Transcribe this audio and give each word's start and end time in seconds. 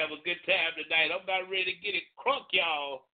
Have 0.00 0.12
a 0.12 0.20
good 0.24 0.40
time 0.44 0.76
tonight. 0.76 1.08
I'm 1.12 1.24
about 1.24 1.48
ready 1.50 1.72
to 1.72 1.80
get 1.80 1.94
it 1.94 2.04
crunk, 2.20 2.52
y'all. 2.52 3.08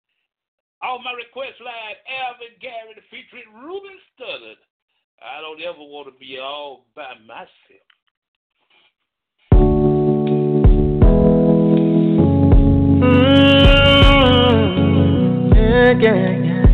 On 0.82 1.04
my 1.04 1.14
request 1.14 1.62
line, 1.62 1.96
Alvin 2.10 2.58
Garrett 2.60 2.98
featuring 3.12 3.54
Ruben 3.54 3.98
Studdard. 4.18 4.58
I 5.22 5.42
don't 5.42 5.62
ever 5.62 5.78
want 5.78 6.08
to 6.08 6.18
be 6.18 6.40
all 6.40 6.86
by 6.96 7.14
myself. 7.28 7.50
Mm, 13.04 14.34
yeah, 15.54 15.94
yeah, 16.02 16.32
yeah. 16.42 16.66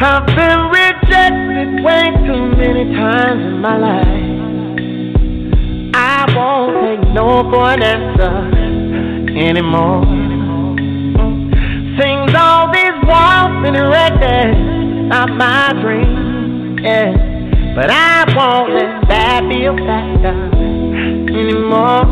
I've 0.00 0.26
been 0.26 0.60
rejected 0.72 1.84
way 1.84 2.04
too 2.26 2.42
many 2.56 2.84
times 2.96 3.42
in 3.44 3.60
my 3.60 3.76
life. 3.76 4.21
I 6.62 6.64
won't 6.64 7.02
take 7.02 7.12
no 7.12 7.42
for 7.50 7.72
an 7.72 7.82
answer 7.82 8.34
anymore. 9.36 10.04
Sings 11.98 12.34
all 12.38 12.70
these 12.72 12.98
walls 13.02 13.62
been 13.64 13.74
erected, 13.74 15.08
not 15.08 15.30
my 15.30 15.72
dream, 15.82 16.78
yeah. 16.78 17.74
But 17.74 17.90
I 17.90 18.32
won't 18.36 18.74
let 18.74 19.08
that 19.08 19.48
be 19.48 19.64
a 19.64 19.74
factor 19.74 20.36
anymore. 21.34 22.06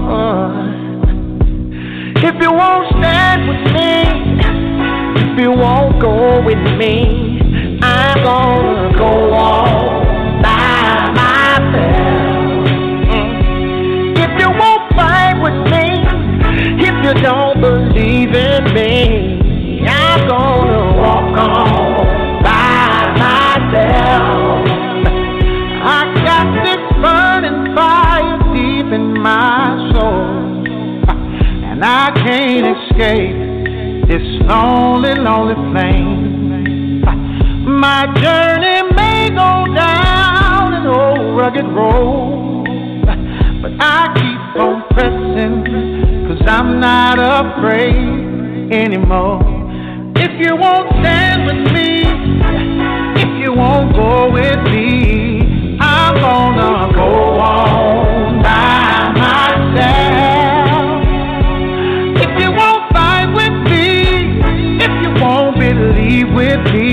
If 2.17 2.35
you 2.43 2.53
won't 2.53 2.89
stand 2.99 3.47
with 3.47 3.73
me, 3.73 4.03
if 5.23 5.39
you 5.39 5.53
won't 5.53 6.01
go 6.01 6.43
with 6.45 6.59
me, 6.77 7.79
I'm 7.83 8.25
gonna 8.25 8.99
go 8.99 9.33
on 9.33 9.70
you 17.11 17.23
don't 17.23 17.61
believe 17.61 18.33
in 18.33 18.73
me, 18.73 19.85
I'm 19.85 20.29
gonna 20.29 20.97
walk 20.97 21.39
on 21.39 22.43
by 22.45 23.11
myself. 23.19 24.63
I 25.83 26.05
got 26.23 26.47
this 26.65 26.79
burning 27.03 27.75
fire 27.75 28.39
deep 28.55 28.93
in 28.93 29.21
my 29.21 29.91
soul, 29.93 30.65
and 31.65 31.85
I 31.85 32.13
can't 32.15 32.79
escape 32.79 34.07
this 34.07 34.23
lonely, 34.47 35.15
lonely 35.17 35.57
flame. 35.73 37.03
My 37.81 38.07
journey 38.23 38.83
may 38.95 39.31
go 39.31 39.67
down 39.75 40.75
an 40.75 40.87
old 40.87 41.37
rugged 41.37 41.67
road, 41.67 42.67
but 43.63 43.73
I 43.81 44.13
keep 44.15 44.61
on 44.63 44.85
pressing, 44.91 45.90
cause 46.41 46.49
I'm 46.49 46.81
not 46.81 47.19
afraid 47.19 48.73
anymore. 48.73 49.41
If 50.17 50.31
you 50.39 50.57
won't 50.57 50.89
stand 51.01 51.47
with 51.47 51.73
me, 51.73 52.03
if 53.21 53.43
you 53.43 53.53
won't 53.53 53.95
go 53.95 54.31
with 54.33 54.63
me, 54.73 55.77
I'm 55.81 56.15
gonna 56.21 56.93
go 56.95 57.41
on 57.41 58.43
by 58.43 59.13
myself. 59.25 61.03
If 62.25 62.31
you 62.41 62.51
won't 62.53 62.93
fight 62.93 63.33
with 63.35 63.57
me, 63.71 64.41
if 64.85 64.93
you 65.03 65.11
won't 65.23 65.59
believe 65.59 66.33
with 66.35 66.63
me, 66.73 66.90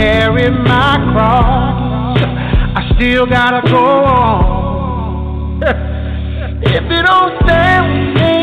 carry 0.00 0.48
my 0.50 0.96
cross, 1.12 2.18
I 2.74 2.92
still 2.96 3.26
gotta 3.26 3.60
go 3.70 3.84
on. 4.04 5.62
if 6.62 6.82
you 6.90 7.02
don't 7.02 7.34
stand 7.44 7.84
with 7.92 8.14
me, 8.16 8.34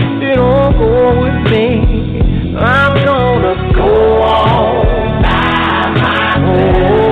if 0.00 0.22
you 0.22 0.34
don't 0.36 0.78
go 0.78 1.20
with 1.22 1.40
me, 1.50 1.66
I'm 2.56 3.04
gonna 3.04 3.72
go 3.74 4.22
on 4.22 5.22
by 5.22 5.90
myself. 5.98 7.09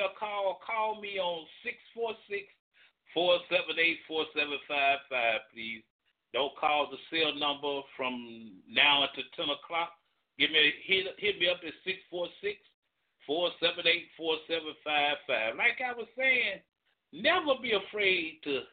me 0.00 0.06
a 0.06 0.18
call. 0.18 0.60
Call 0.64 1.00
me 1.00 1.20
on 1.20 1.44
646 1.62 2.48
478 3.12 4.00
4755, 4.08 5.52
please. 5.52 5.84
Don't 6.32 6.56
call 6.56 6.88
the 6.88 7.00
cell 7.10 7.34
number 7.36 7.82
from 7.96 8.62
now 8.70 9.04
until 9.04 9.26
10 9.36 9.50
o'clock. 9.50 9.92
Give 10.38 10.50
me 10.50 10.72
hit, 10.86 11.12
hit 11.18 11.36
me 11.36 11.50
up 11.50 11.60
at 11.60 11.74
646 11.84 12.56
478 13.26 14.08
4755. 14.16 15.58
Like 15.58 15.78
I 15.84 15.92
was 15.92 16.08
saying, 16.16 16.64
never 17.12 17.58
be 17.60 17.76
afraid 17.76 18.40
to 18.48 18.64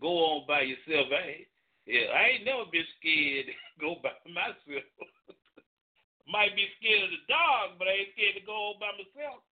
go 0.00 0.40
on 0.40 0.48
by 0.48 0.66
yourself. 0.66 1.12
I, 1.12 1.46
yeah, 1.86 2.10
I 2.10 2.38
ain't 2.38 2.48
never 2.48 2.66
been 2.72 2.88
scared 2.98 3.52
to 3.52 3.54
go 3.84 4.00
by 4.02 4.16
myself. 4.26 4.88
Might 6.32 6.56
be 6.56 6.64
scared 6.80 7.12
of 7.12 7.12
the 7.12 7.22
dog, 7.28 7.76
but 7.76 7.92
I 7.92 8.08
ain't 8.08 8.14
scared 8.16 8.40
to 8.40 8.48
go 8.48 8.72
on 8.72 8.80
by 8.80 8.96
myself. 8.96 9.44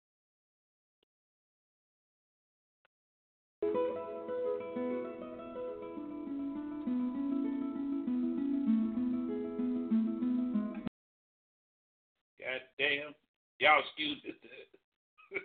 damn. 12.78 13.12
Y'all 13.58 13.82
excuse 13.82 14.22
it. 14.24 14.38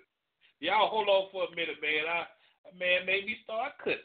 Y'all 0.61 0.87
hold 0.87 1.09
on 1.09 1.27
for 1.33 1.49
a 1.49 1.55
minute, 1.57 1.81
man. 1.81 2.05
I 2.07 2.29
man 2.77 3.05
made 3.05 3.25
me 3.25 3.35
start 3.43 3.73
cutting. 3.83 3.99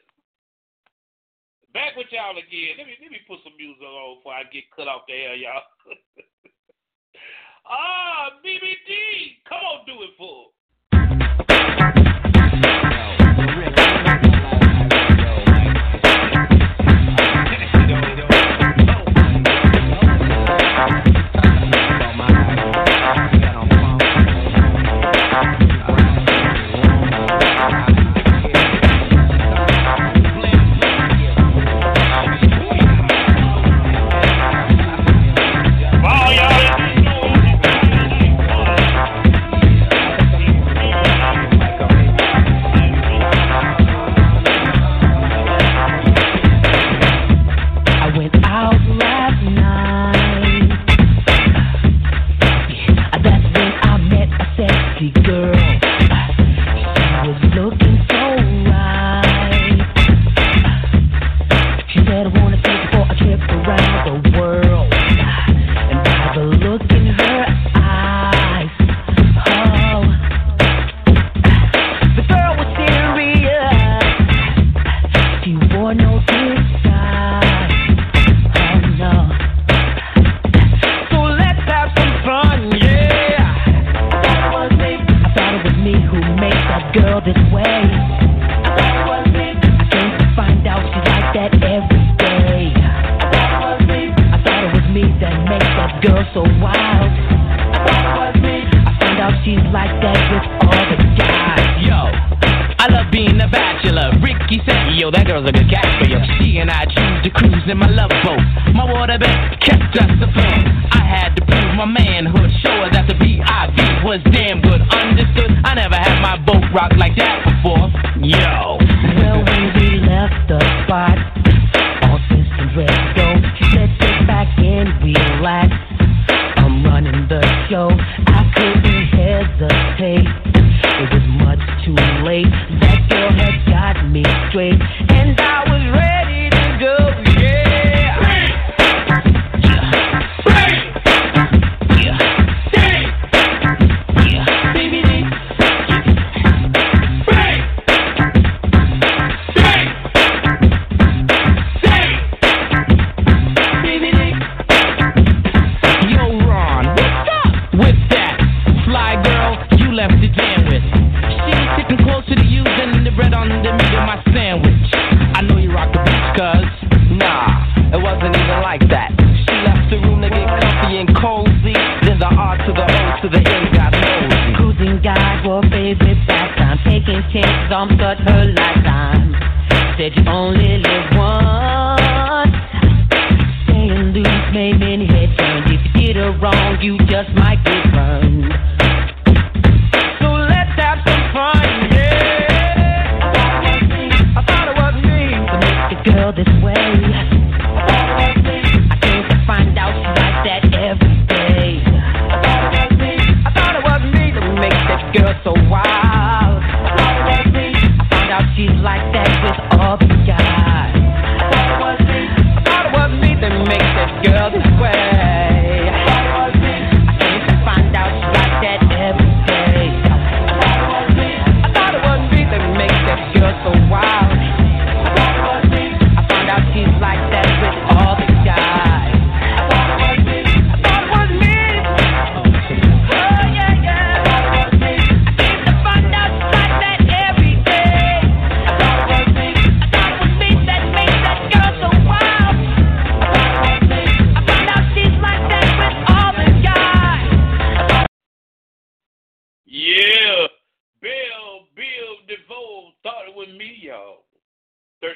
Back 1.76 1.94
with 1.96 2.08
y'all 2.10 2.32
again. 2.32 2.80
Let 2.80 2.88
me 2.88 2.96
let 2.98 3.12
me 3.12 3.20
put 3.28 3.44
some 3.44 3.54
music 3.60 3.84
on 3.84 4.18
before 4.18 4.32
I 4.32 4.48
get 4.48 4.72
cut 4.74 4.88
off 4.88 5.04
the 5.06 5.14
air, 5.14 5.36
y'all. 5.36 5.62
ah, 7.68 8.40
BBD, 8.40 9.44
come 9.44 9.60
on, 9.60 9.84
do 9.84 10.02
it 10.02 10.16
for. 10.16 10.48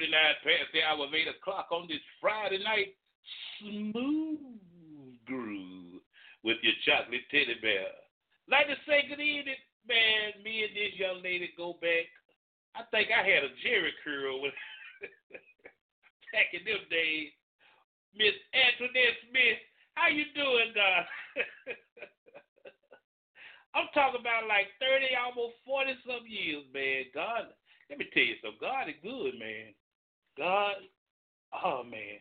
39 0.03 0.43
past 0.43 0.75
the 0.75 0.83
hour 0.83 1.07
of 1.07 1.15
8 1.15 1.31
o'clock 1.39 1.71
on 1.71 1.87
this 1.87 2.03
Friday 2.19 2.59
night. 2.59 2.99
Smooth 3.63 4.59
groove 5.23 6.03
with 6.43 6.59
your 6.67 6.75
chocolate 6.83 7.23
teddy 7.31 7.55
bear. 7.63 7.87
Like 8.51 8.67
to 8.67 8.75
say 8.83 9.07
good 9.07 9.23
evening, 9.23 9.63
man. 9.87 10.43
Me 10.43 10.67
and 10.67 10.75
this 10.75 10.99
young 10.99 11.23
lady 11.23 11.55
go 11.55 11.79
back. 11.79 12.11
I 12.75 12.83
think 12.91 13.15
I 13.15 13.23
had 13.23 13.47
a 13.47 13.55
Jheri 13.63 13.95
curl 14.03 14.43
with 14.43 14.59
back 16.35 16.51
in 16.51 16.67
them 16.67 16.83
days. 16.91 17.31
Miss 18.19 18.35
Antoinette 18.51 19.23
Smith, 19.31 19.63
how 19.95 20.11
you 20.11 20.27
doing, 20.35 20.75
God? 20.75 21.07
I'm 23.79 23.87
talking 23.95 24.19
about 24.19 24.51
like 24.51 24.67
30, 24.83 25.15
almost 25.15 25.63
40 25.63 25.95
some 26.03 26.27
years, 26.27 26.67
man. 26.75 27.07
God, 27.15 27.55
let 27.87 28.03
me 28.03 28.11
tell 28.11 28.27
you 28.27 28.35
something. 28.43 28.59
God 28.59 28.91
is 28.91 28.99
good, 28.99 29.39
man. 29.39 29.73
God, 30.37 30.75
oh 31.65 31.83
man. 31.85 32.21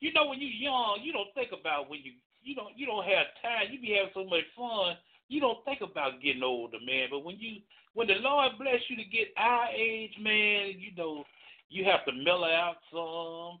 You 0.00 0.12
know 0.12 0.26
when 0.26 0.40
you're 0.40 0.50
young, 0.50 1.00
you 1.02 1.12
don't 1.12 1.32
think 1.34 1.50
about 1.58 1.90
when 1.90 2.00
you 2.02 2.12
you 2.42 2.54
don't 2.54 2.76
you 2.76 2.86
don't 2.86 3.04
have 3.04 3.26
time. 3.42 3.70
You 3.70 3.80
be 3.80 3.96
having 3.96 4.12
so 4.14 4.24
much 4.24 4.46
fun. 4.56 4.96
You 5.28 5.40
don't 5.40 5.64
think 5.64 5.80
about 5.80 6.22
getting 6.22 6.42
older, 6.42 6.78
man. 6.84 7.08
But 7.10 7.24
when 7.24 7.36
you 7.38 7.60
when 7.94 8.06
the 8.06 8.20
Lord 8.20 8.52
bless 8.58 8.80
you 8.88 8.96
to 8.96 9.04
get 9.04 9.28
our 9.36 9.68
age, 9.74 10.14
man, 10.20 10.78
you 10.78 10.94
know 10.96 11.24
you 11.68 11.84
have 11.84 12.04
to 12.06 12.12
mellow 12.12 12.48
out 12.48 12.76
some. 12.90 13.60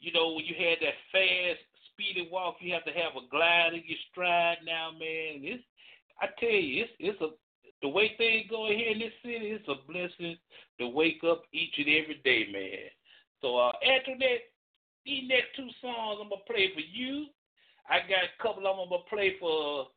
You 0.00 0.12
know 0.12 0.32
when 0.32 0.46
you 0.46 0.54
had 0.54 0.78
that 0.80 0.96
fast, 1.12 1.60
speedy 1.92 2.28
walk, 2.30 2.56
you 2.60 2.72
have 2.72 2.84
to 2.84 2.92
have 2.92 3.12
a 3.16 3.28
glide 3.28 3.74
in 3.74 3.82
your 3.86 3.98
stride 4.10 4.58
now, 4.64 4.90
man. 4.92 5.42
It's 5.42 5.64
I 6.20 6.26
tell 6.38 6.48
you, 6.48 6.84
it's 6.84 6.92
it's 6.98 7.20
a 7.20 7.28
the 7.82 7.88
way 7.88 8.12
things 8.18 8.44
go 8.50 8.68
here 8.68 8.92
in 8.92 8.98
this 8.98 9.12
city, 9.22 9.56
it's 9.56 9.68
a 9.68 9.90
blessing 9.90 10.36
to 10.78 10.88
wake 10.88 11.22
up 11.28 11.44
each 11.52 11.74
and 11.78 11.88
every 11.88 12.20
day, 12.24 12.46
man. 12.52 12.92
So 13.40 13.56
uh 13.56 13.72
Antoinette, 13.82 14.52
these 15.04 15.28
next 15.28 15.56
two 15.56 15.68
songs 15.80 16.20
I'm 16.20 16.28
gonna 16.28 16.46
play 16.46 16.72
for 16.74 16.84
you. 16.84 17.26
I 17.88 18.04
got 18.06 18.28
a 18.28 18.36
couple 18.42 18.66
of 18.66 18.76
them 18.76 18.84
I'm 18.84 18.92
gonna 18.92 19.08
play 19.10 19.36
for 19.40 19.88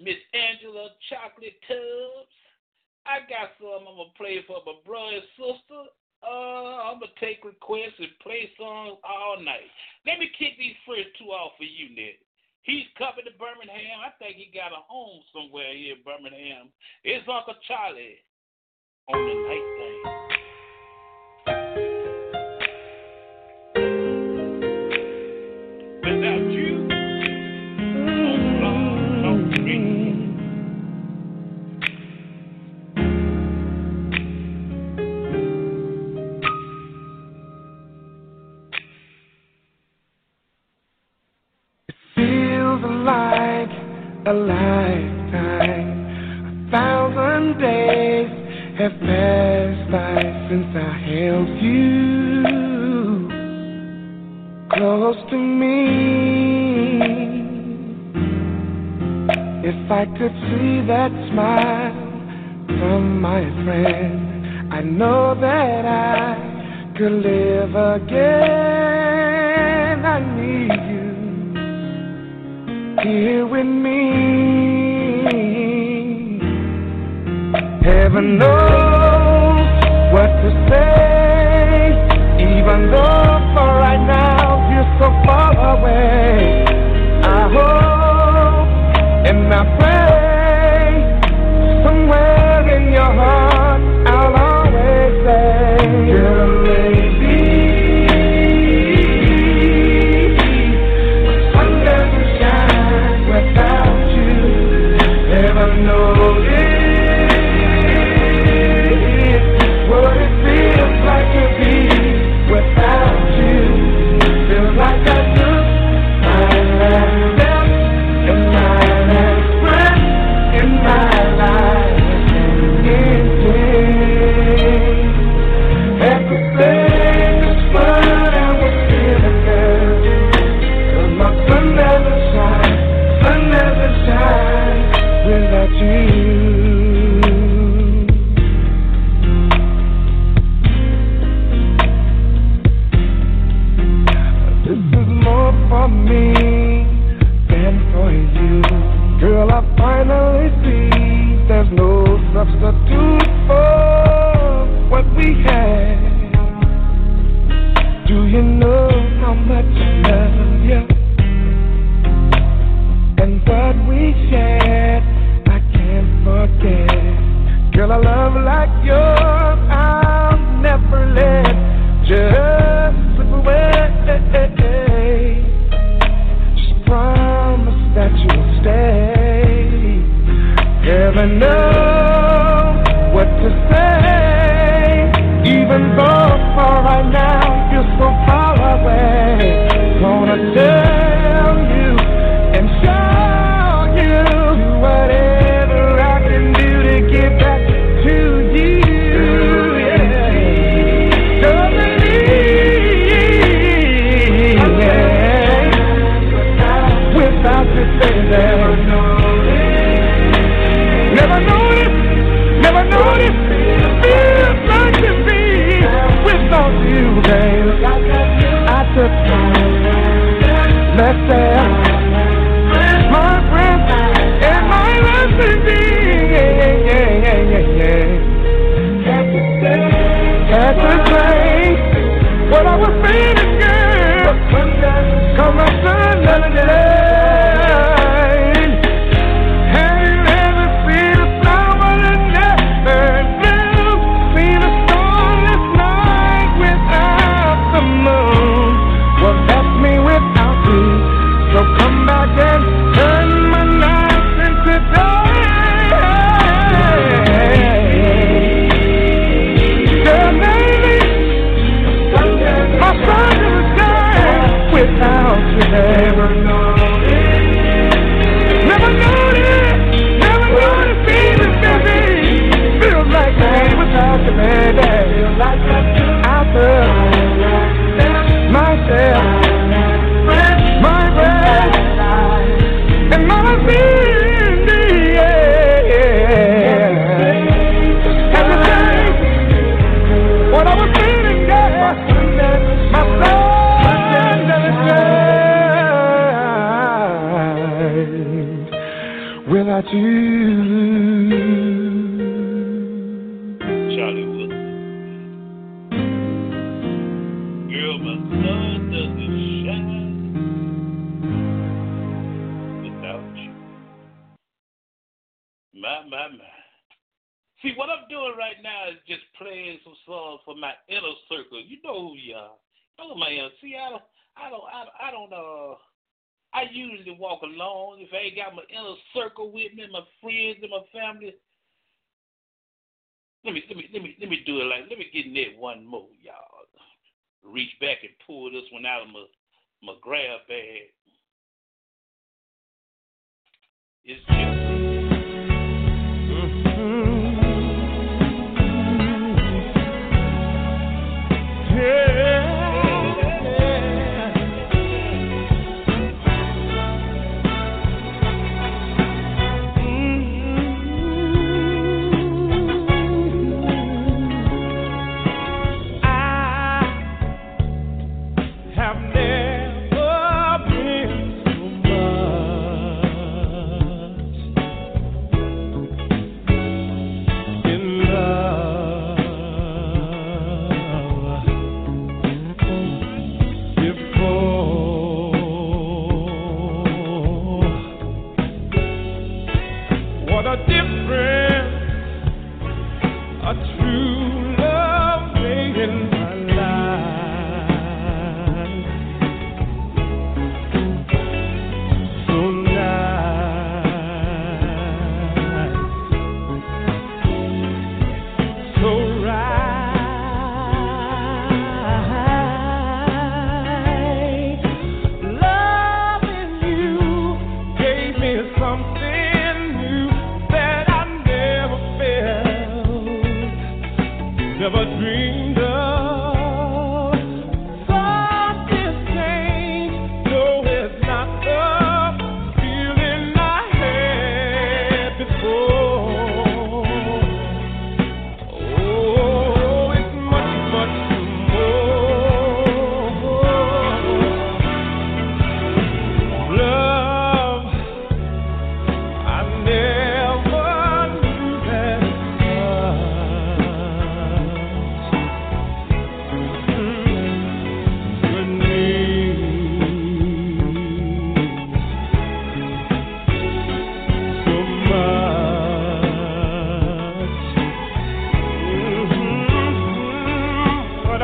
Miss 0.00 0.18
Angela 0.32 0.90
Chocolate 1.10 1.58
Tubbs. 1.66 2.36
I 3.06 3.26
got 3.28 3.54
some 3.60 3.84
I'm 3.84 3.98
gonna 3.98 4.16
play 4.16 4.40
for 4.46 4.62
my 4.64 4.78
brother 4.86 5.20
and 5.20 5.28
sister. 5.36 5.92
Uh, 6.24 6.88
I'm 6.88 7.04
gonna 7.04 7.12
take 7.20 7.44
requests 7.44 8.00
and 8.00 8.14
play 8.24 8.48
songs 8.56 8.96
all 9.04 9.36
night. 9.42 9.68
Let 10.06 10.18
me 10.18 10.32
kick 10.38 10.56
these 10.56 10.78
first 10.88 11.12
two 11.20 11.28
off 11.28 11.52
for 11.60 11.68
you, 11.68 11.92
Nick. 11.92 12.24
He's 12.64 12.88
coming 12.96 13.28
to 13.28 13.34
Birmingham. 13.36 14.00
I 14.00 14.08
think 14.16 14.40
he 14.40 14.48
got 14.48 14.72
a 14.72 14.80
home 14.88 15.20
somewhere 15.36 15.76
here 15.76 16.00
in 16.00 16.02
Birmingham. 16.02 16.72
It's 17.04 17.28
Uncle 17.28 17.60
Charlie 17.68 18.24
on 19.12 19.20
the 19.20 19.34
night 19.36 19.68
thing. 19.76 19.93
That 61.04 61.12
smile 61.32 61.92
from 62.78 63.20
my 63.20 63.42
friend, 63.62 64.72
I 64.72 64.80
know 64.80 65.34
that 65.38 65.84
I 65.84 66.94
could 66.96 67.12
live 67.12 67.74
again. 67.74 68.86
I 70.06 70.20
need 70.40 70.72
you 70.92 71.12
here 73.02 73.46
with 73.46 73.66
me. 73.66 74.00
Heaven 77.82 78.38
knows 78.38 79.68
what 80.14 80.30
to 80.42 80.50
say, 80.70 81.92
even 82.40 82.90
though 82.92 83.40
for 83.52 83.70
right 83.86 84.04
now 84.06 84.72
you're 84.72 84.92
so 84.98 85.08
far 85.26 85.52
away. 85.76 86.64
I 87.24 87.28
hope 87.52 87.83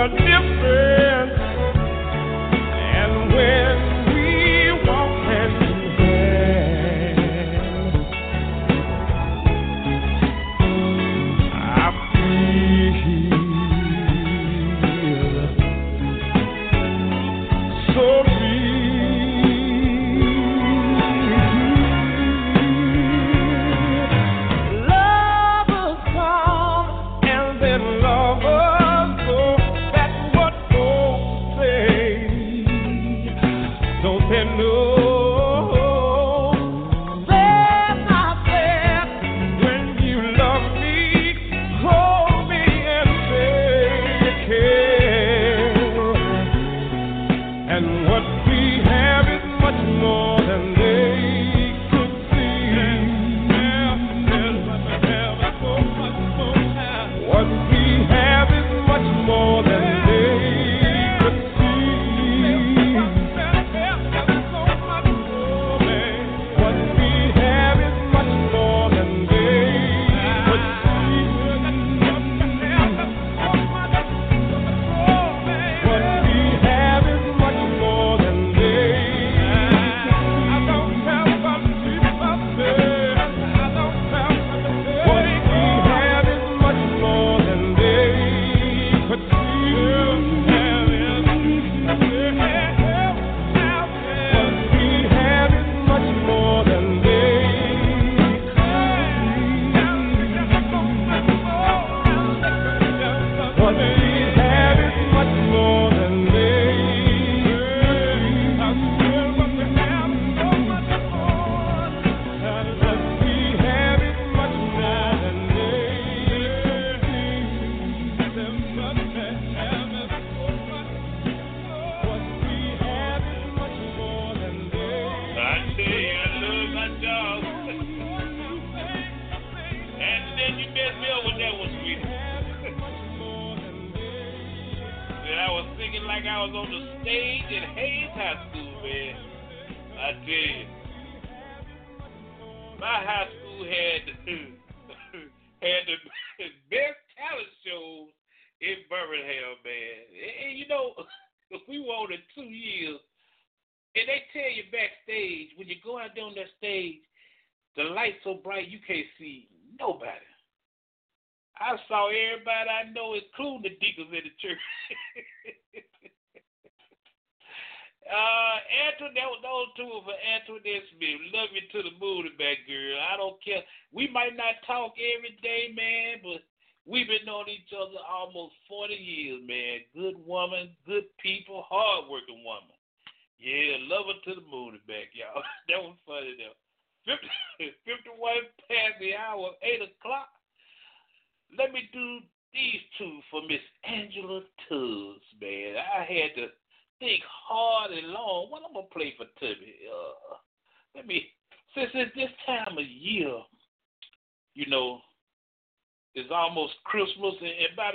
a 0.00 0.08
different 0.08 0.79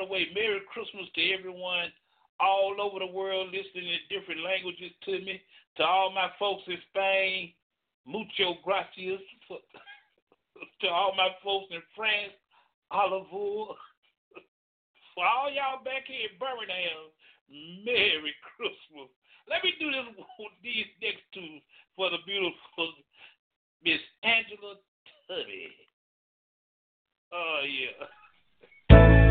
the 0.05 0.11
way, 0.11 0.27
Merry 0.33 0.61
Christmas 0.71 1.09
to 1.15 1.31
everyone 1.33 1.89
all 2.39 2.75
over 2.79 2.99
the 2.99 3.11
world 3.11 3.47
listening 3.47 3.89
in 3.89 3.99
different 4.09 4.43
languages 4.43 4.91
to 5.05 5.11
me. 5.25 5.41
To 5.77 5.83
all 5.83 6.11
my 6.11 6.29
folks 6.37 6.63
in 6.67 6.77
Spain, 6.89 7.51
mucho 8.05 8.55
gracias. 8.63 9.21
to 10.81 10.87
all 10.87 11.13
my 11.17 11.29
folks 11.43 11.67
in 11.71 11.81
France, 11.95 12.33
Olivour. 12.91 13.75
For 15.15 15.25
all 15.25 15.49
y'all 15.49 15.83
back 15.83 16.07
here 16.07 16.29
in 16.29 16.37
Birmingham, 16.39 17.11
Merry 17.83 18.35
Christmas. 18.55 19.09
Let 19.49 19.63
me 19.63 19.73
do 19.79 19.91
this 19.91 20.25
these 20.63 20.85
next 21.01 21.23
two 21.33 21.59
for 21.95 22.09
the 22.09 22.17
beautiful 22.25 22.93
Miss 23.83 24.01
Angela 24.23 24.75
Tutty. 25.29 25.71
Oh 27.31 27.61
yeah. 28.89 29.21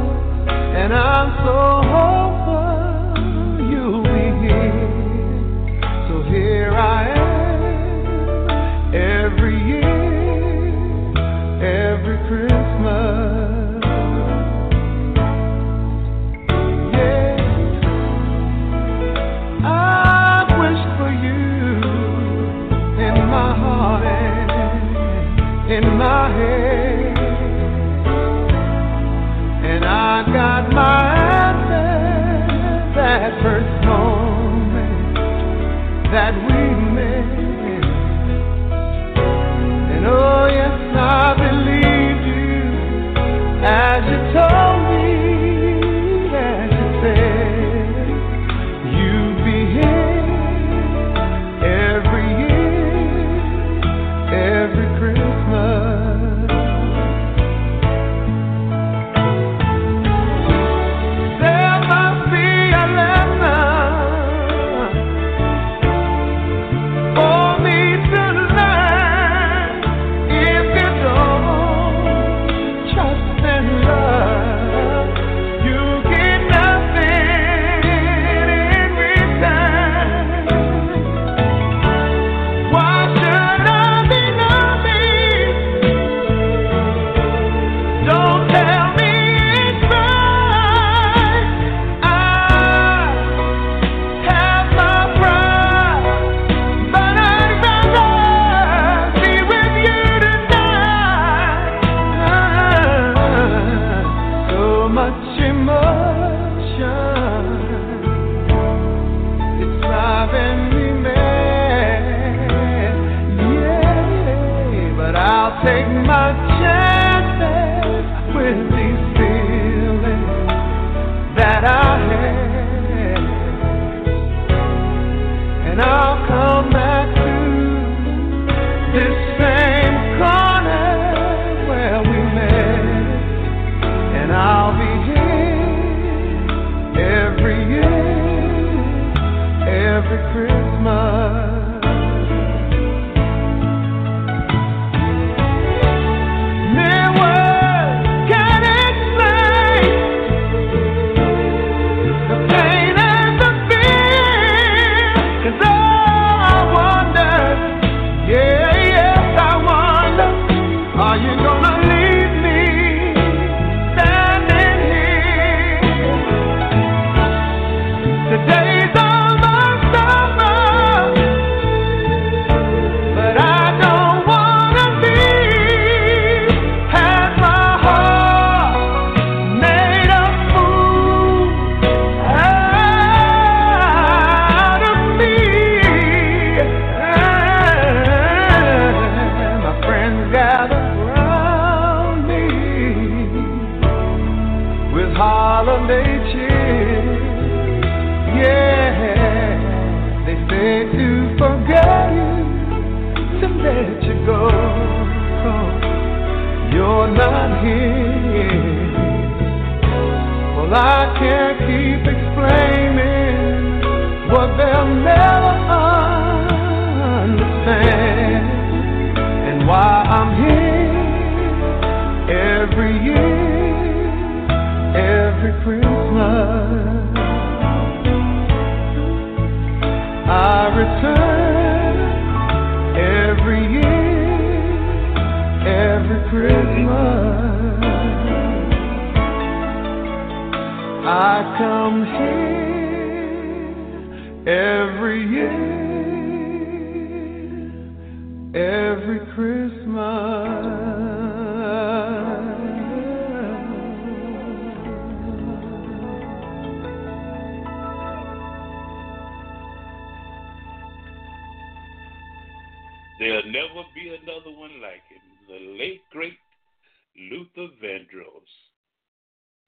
and 0.77 0.95
I'm 0.95 1.45
so. 1.45 1.94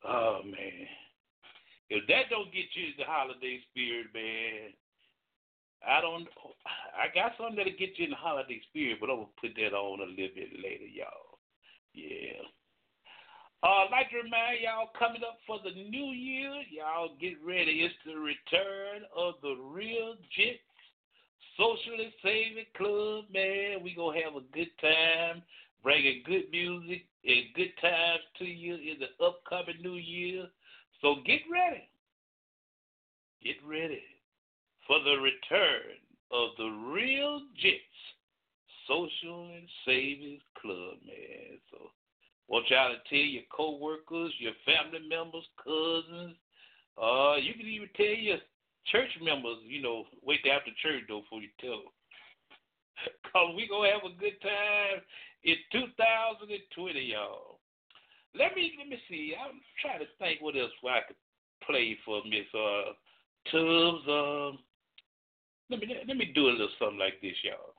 Oh, 0.06 0.40
man. 0.44 0.86
If 1.90 2.06
that 2.08 2.30
don't 2.30 2.52
get 2.52 2.66
you 2.74 2.86
in 2.86 2.98
the 2.98 3.04
holiday 3.06 3.60
spirit, 3.70 4.06
man, 4.14 4.74
I 5.86 6.00
don't. 6.00 6.26
I 6.94 7.14
got 7.14 7.32
something 7.38 7.56
that'll 7.56 7.78
get 7.78 7.98
you 7.98 8.06
in 8.06 8.10
the 8.10 8.16
holiday 8.16 8.60
spirit, 8.70 8.98
but 9.00 9.10
I'm 9.10 9.26
gonna 9.26 9.40
put 9.40 9.54
that 9.54 9.74
on 9.74 10.00
a 10.00 10.10
little 10.10 10.34
bit 10.34 10.50
later, 10.62 10.86
y'all. 10.86 11.38
Yeah. 11.94 12.42
Uh, 13.62 13.86
I'd 13.86 13.90
like 13.90 14.10
to 14.10 14.16
remind 14.16 14.60
y'all 14.62 14.90
coming 14.98 15.22
up 15.22 15.38
for 15.46 15.58
the 15.62 15.74
new 15.74 16.10
year, 16.12 16.52
y'all 16.70 17.16
get 17.20 17.34
ready. 17.44 17.82
It's 17.82 17.94
the 18.04 18.18
return 18.18 19.02
of 19.16 19.34
the 19.42 19.56
Real 19.62 20.14
Jits 20.38 20.60
Socially 21.56 22.12
Saving 22.22 22.68
Club, 22.76 23.24
man. 23.32 23.82
We 23.82 23.94
gonna 23.94 24.20
have 24.22 24.36
a 24.36 24.44
good 24.52 24.70
time, 24.80 25.42
bringing 25.82 26.22
good 26.26 26.50
music 26.50 27.06
and 27.24 27.44
good 27.54 27.72
times 27.80 28.20
to 28.38 28.44
you 28.44 28.74
in 28.74 28.96
the 29.00 29.24
upcoming 29.24 29.82
new 29.82 29.94
year. 29.94 30.46
So 31.00 31.16
get 31.26 31.40
ready. 31.50 31.88
Get 33.42 33.56
ready 33.66 34.02
for 34.86 34.98
the 35.00 35.16
return 35.20 35.98
of 36.32 36.50
the 36.58 36.68
Real 36.92 37.40
Jits 37.62 37.98
Social 38.88 39.50
and 39.54 39.68
Savings 39.84 40.42
Club, 40.60 40.98
man. 41.06 41.58
So 41.70 41.90
want 42.48 42.66
y'all 42.70 42.90
to 42.90 43.08
tell 43.08 43.26
your 43.26 43.42
co-workers, 43.54 44.32
your 44.38 44.54
family 44.64 45.06
members, 45.08 45.44
cousins. 45.62 46.36
Uh, 47.00 47.36
you 47.36 47.54
can 47.54 47.66
even 47.66 47.88
tell 47.96 48.06
your 48.06 48.38
church 48.90 49.10
members, 49.22 49.58
you 49.66 49.82
know, 49.82 50.04
wait 50.22 50.40
till 50.42 50.52
after 50.52 50.70
church 50.82 51.02
though 51.08 51.20
before 51.20 51.42
you 51.42 51.48
tell 51.60 51.82
them. 51.82 51.94
Cause 53.32 53.54
we 53.56 53.68
gonna 53.68 53.90
have 53.90 54.06
a 54.06 54.18
good 54.18 54.40
time 54.40 55.02
in 55.44 55.56
2020, 55.72 57.00
y'all. 57.00 57.58
Let 58.34 58.54
me 58.54 58.72
let 58.78 58.88
me 58.88 58.98
see. 59.08 59.34
I'm 59.38 59.60
trying 59.80 60.00
to 60.00 60.06
think 60.18 60.42
what 60.42 60.56
else 60.56 60.72
I 60.84 61.00
could 61.06 61.16
play 61.64 61.96
for 62.04 62.20
Miss 62.24 62.48
uh, 62.52 62.92
Tubbs. 63.50 64.04
Um, 64.08 64.58
let 65.70 65.80
me 65.80 65.88
let 66.06 66.16
me 66.16 66.32
do 66.34 66.48
a 66.48 66.52
little 66.52 66.68
something 66.78 66.98
like 66.98 67.20
this, 67.22 67.36
y'all. 67.42 67.75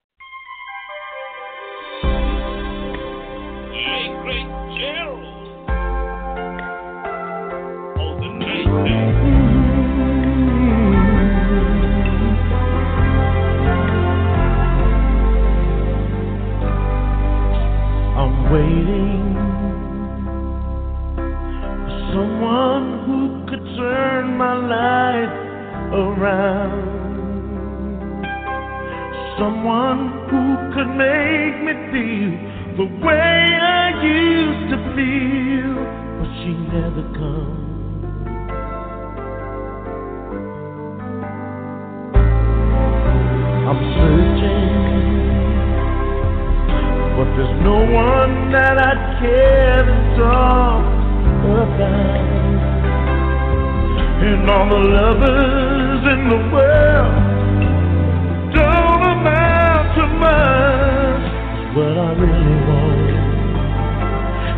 My 24.37 24.53
life 24.53 25.35
around. 25.93 26.95
Someone 29.39 30.01
who 30.29 30.41
could 30.73 30.91
make 30.95 31.57
me 31.65 31.73
feel 31.91 32.31
the 32.77 32.87
way 33.05 33.57
I 33.59 34.03
used 34.03 34.69
to 34.71 34.77
feel, 34.95 35.73
but 36.19 36.29
she 36.39 36.51
never 36.69 37.03
comes. 37.17 37.65
I'm 43.69 43.79
searching 43.97 44.87
but 47.17 47.25
there's 47.35 47.63
no 47.63 47.79
one 47.79 48.51
that 48.51 48.77
I 48.77 48.93
care 49.19 49.83
to 49.83 50.17
talk 50.17 50.85
about. 51.41 52.46
And 54.19 54.49
all 54.49 54.67
the 54.67 54.75
lovers 54.75 56.03
in 56.13 56.21
the 56.27 56.41
world 56.51 57.13
don't 58.51 59.03
amount 59.13 59.87
to 59.95 60.05
much. 60.17 61.25
What 61.77 61.95
I 61.97 62.11
really 62.17 62.57
want 62.65 63.13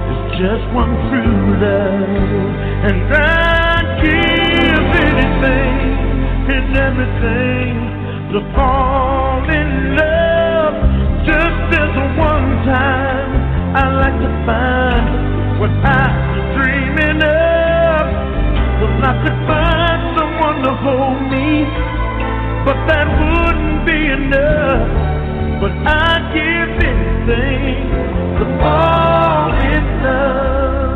is 0.10 0.22
just 0.40 0.66
one 0.74 0.96
true 1.12 1.60
love, 1.60 2.56
and 2.88 3.14
I'd 3.14 4.00
give 4.00 4.88
anything 5.06 5.76
and 6.56 6.78
everything 6.78 7.76
to 8.32 8.40
fall 8.56 9.44
in 9.44 9.96
love. 10.00 10.76
Just 11.28 11.68
as 11.78 11.94
one 12.18 12.64
time, 12.64 13.32
I 13.76 13.84
like 13.92 14.18
to 14.24 14.32
find 14.48 15.60
what 15.60 15.72
I 15.84 16.29
I 19.02 19.14
could 19.24 19.40
find 19.48 20.02
someone 20.18 20.62
to 20.64 20.74
hold 20.76 21.22
me, 21.32 21.64
but 22.66 22.78
that 22.88 23.08
wouldn't 23.08 23.86
be 23.86 24.00
enough. 24.12 25.08
But 25.62 25.72
I'd 25.88 26.34
give 26.34 26.72
anything 26.84 27.90
to 28.40 28.46
fall 28.60 29.52
in 29.74 29.86
love. 30.04 30.90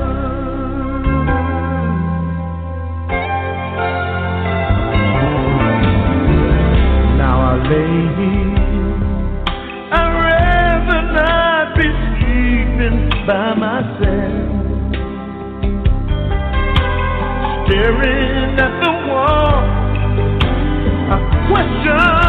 Now 7.18 7.38
I 7.51 7.56
lay 7.70 7.97
here 8.18 8.58
I'd 9.91 10.14
rather 10.26 11.01
not 11.14 11.76
be 11.78 11.88
sleeping 12.10 12.99
by 13.28 13.54
myself, 13.56 13.92
staring 17.84 18.59
at 18.59 18.73
the 18.81 18.91
wall. 19.09 19.59
I 21.11 21.17
question 21.49 22.22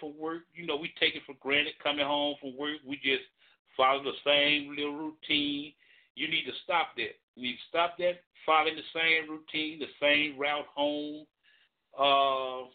from 0.00 0.18
work, 0.18 0.42
you 0.54 0.66
know, 0.66 0.76
we 0.76 0.92
take 0.98 1.14
it 1.14 1.22
for 1.26 1.34
granted 1.40 1.74
coming 1.82 2.06
home 2.06 2.36
from 2.40 2.56
work. 2.56 2.78
We 2.86 2.96
just 2.96 3.24
follow 3.76 4.02
the 4.02 4.16
same 4.24 4.70
little 4.70 4.96
routine. 4.96 5.72
You 6.14 6.28
need 6.28 6.44
to 6.44 6.52
stop 6.64 6.96
that. 6.96 7.16
You 7.34 7.42
need 7.42 7.56
to 7.56 7.68
stop 7.68 7.98
that, 7.98 8.24
following 8.46 8.76
the 8.76 8.88
same 8.94 9.30
routine, 9.30 9.78
the 9.78 9.92
same 10.00 10.38
route 10.38 10.66
home. 10.74 11.26
Uh, 11.92 12.68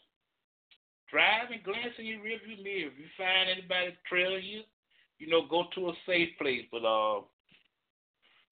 drive 1.09 1.51
and 1.51 1.63
glance 1.63 1.97
in 1.97 2.05
your 2.05 2.19
rearview 2.19 2.61
mirror. 2.63 2.91
If 2.93 2.97
you 2.97 3.09
find 3.17 3.49
anybody 3.49 3.97
trailing 4.07 4.43
you, 4.43 4.61
you 5.17 5.27
know, 5.27 5.45
go 5.49 5.65
to 5.75 5.89
a 5.89 5.93
safe 6.05 6.29
place. 6.39 6.65
But 6.71 6.85
uh, 6.85 7.21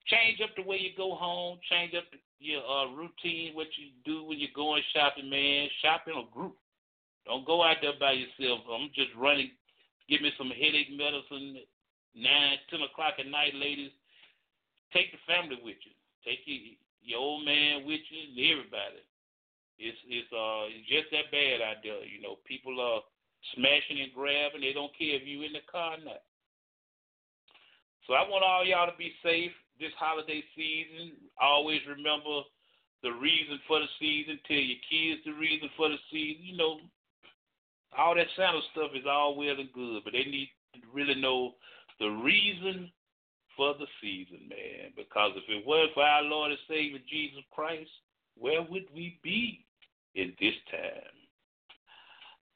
change 0.08 0.42
up 0.44 0.50
the 0.56 0.64
way 0.64 0.78
you 0.78 0.92
go 0.98 1.16
home. 1.16 1.60
Change 1.70 1.94
up 1.96 2.06
your 2.40 2.62
uh, 2.62 2.92
routine, 2.94 3.54
what 3.54 3.68
you 3.78 3.90
do 4.06 4.24
when 4.24 4.40
you're 4.40 4.50
going 4.56 4.84
shopping, 4.94 5.30
man. 5.30 5.68
Shop 5.82 6.02
in 6.08 6.14
a 6.14 6.26
group. 6.34 6.56
Don't 7.26 7.46
go 7.46 7.64
out 7.64 7.78
there 7.82 7.98
by 8.00 8.14
yourself. 8.14 8.62
I'm 8.70 8.90
just 8.96 9.14
running. 9.18 9.52
Give 10.10 10.22
me 10.22 10.32
some 10.38 10.50
headache 10.50 10.92
medicine. 10.92 11.62
Nine, 12.16 12.58
ten 12.70 12.82
o'clock 12.82 13.20
at 13.20 13.30
night, 13.30 13.54
ladies. 13.54 13.92
Take 14.94 15.14
the 15.14 15.22
family 15.30 15.62
with 15.62 15.78
you. 15.86 15.94
Take 16.26 16.42
your 16.46 16.76
your 17.02 17.20
old 17.20 17.46
man 17.46 17.86
with 17.86 18.02
you 18.10 18.20
and 18.28 18.38
everybody. 18.54 19.02
It's 19.78 19.98
it's 20.10 20.32
uh 20.34 20.68
it's 20.68 20.90
just 20.90 21.08
that 21.14 21.32
bad 21.32 21.62
out 21.62 21.80
there. 21.86 22.04
You 22.04 22.20
know, 22.20 22.42
people 22.44 22.76
are 22.82 23.06
smashing 23.56 24.02
and 24.02 24.14
grabbing. 24.14 24.62
They 24.62 24.74
don't 24.74 24.92
care 24.98 25.16
if 25.16 25.24
you 25.24 25.46
in 25.46 25.54
the 25.54 25.64
car 25.72 25.96
or 25.96 26.04
not. 26.04 26.26
So 28.10 28.18
I 28.18 28.26
want 28.26 28.44
all 28.44 28.66
y'all 28.66 28.90
to 28.90 28.98
be 28.98 29.14
safe 29.22 29.54
this 29.80 29.94
holiday 29.96 30.44
season. 30.58 31.16
Always 31.40 31.80
remember 31.88 32.44
the 33.02 33.14
reason 33.16 33.62
for 33.68 33.80
the 33.80 33.88
season. 34.02 34.42
Tell 34.44 34.60
your 34.60 34.82
kids 34.90 35.24
the 35.24 35.38
reason 35.38 35.70
for 35.78 35.88
the 35.88 36.02
season. 36.12 36.44
You 36.44 36.58
know, 36.58 36.84
all 37.98 38.16
that 38.16 38.28
Santa 38.36 38.60
stuff 38.72 38.92
is 38.96 39.06
all 39.10 39.36
well 39.36 39.60
and 39.60 39.72
good, 39.74 40.04
but 40.04 40.14
they 40.14 40.26
need 40.26 40.50
to 40.76 40.80
really 40.94 41.16
know 41.16 41.56
the 42.00 42.08
reason 42.08 42.92
for 43.58 43.74
the 43.76 43.88
season, 44.02 44.48
man. 44.48 44.94
Because 44.96 45.32
if 45.36 45.44
it 45.50 45.66
weren't 45.66 45.94
for 45.94 46.04
our 46.04 46.24
Lord 46.24 46.52
and 46.52 46.60
Savior 46.68 47.00
Jesus 47.10 47.44
Christ, 47.52 47.90
where 48.38 48.62
would 48.62 48.88
we 48.94 49.20
be 49.24 49.66
in 50.16 50.34
this 50.40 50.56
time? 50.72 51.20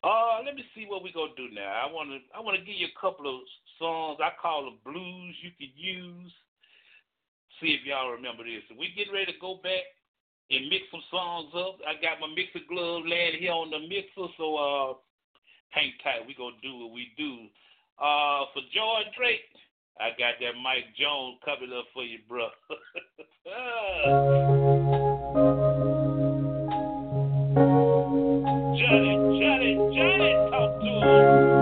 Uh, 0.04 0.44
let 0.46 0.56
me 0.56 0.64
see 0.76 0.86
what 0.86 1.02
we're 1.02 1.16
gonna 1.16 1.32
do 1.36 1.48
now. 1.54 1.68
I 1.68 1.92
wanna 1.92 2.20
I 2.36 2.42
wanna 2.42 2.60
give 2.60 2.76
you 2.76 2.88
a 2.88 3.00
couple 3.00 3.24
of 3.24 3.40
songs 3.80 4.20
I 4.20 4.32
call 4.40 4.66
them 4.66 4.80
blues 4.84 5.36
you 5.42 5.52
could 5.58 5.72
use. 5.76 6.32
See 7.62 7.72
if 7.72 7.86
y'all 7.86 8.12
remember 8.12 8.44
this. 8.44 8.64
We 8.78 8.92
getting 8.96 9.14
ready 9.14 9.32
to 9.32 9.40
go 9.40 9.60
back 9.64 9.88
and 10.52 10.68
mix 10.68 10.84
some 10.92 11.04
songs 11.10 11.52
up. 11.56 11.80
I 11.88 11.96
got 12.04 12.20
my 12.20 12.28
mixer 12.28 12.60
glove 12.68 13.04
laying 13.08 13.40
here 13.40 13.54
on 13.54 13.72
the 13.72 13.80
mixer, 13.80 14.28
so 14.36 14.56
uh 14.56 14.94
hang 15.74 15.92
tight. 16.04 16.26
We 16.28 16.36
gonna 16.36 16.56
do 16.62 16.78
what 16.78 16.92
we 16.94 17.12
do. 17.18 17.48
Uh 18.00 18.46
for 18.54 18.62
George 18.74 19.08
Drake, 19.18 19.42
I 20.00 20.10
got 20.10 20.36
that 20.40 20.56
Mike 20.62 20.96
Jones 20.98 21.40
covered 21.44 21.74
up 21.76 21.86
for 21.94 22.04
you, 22.04 22.20
bro. 22.28 22.50
Johnny, 28.78 29.16
Johnny, 29.40 29.76
Johnny, 29.96 30.34
talk 30.52 30.80
to 30.82 30.88
him. 30.88 31.53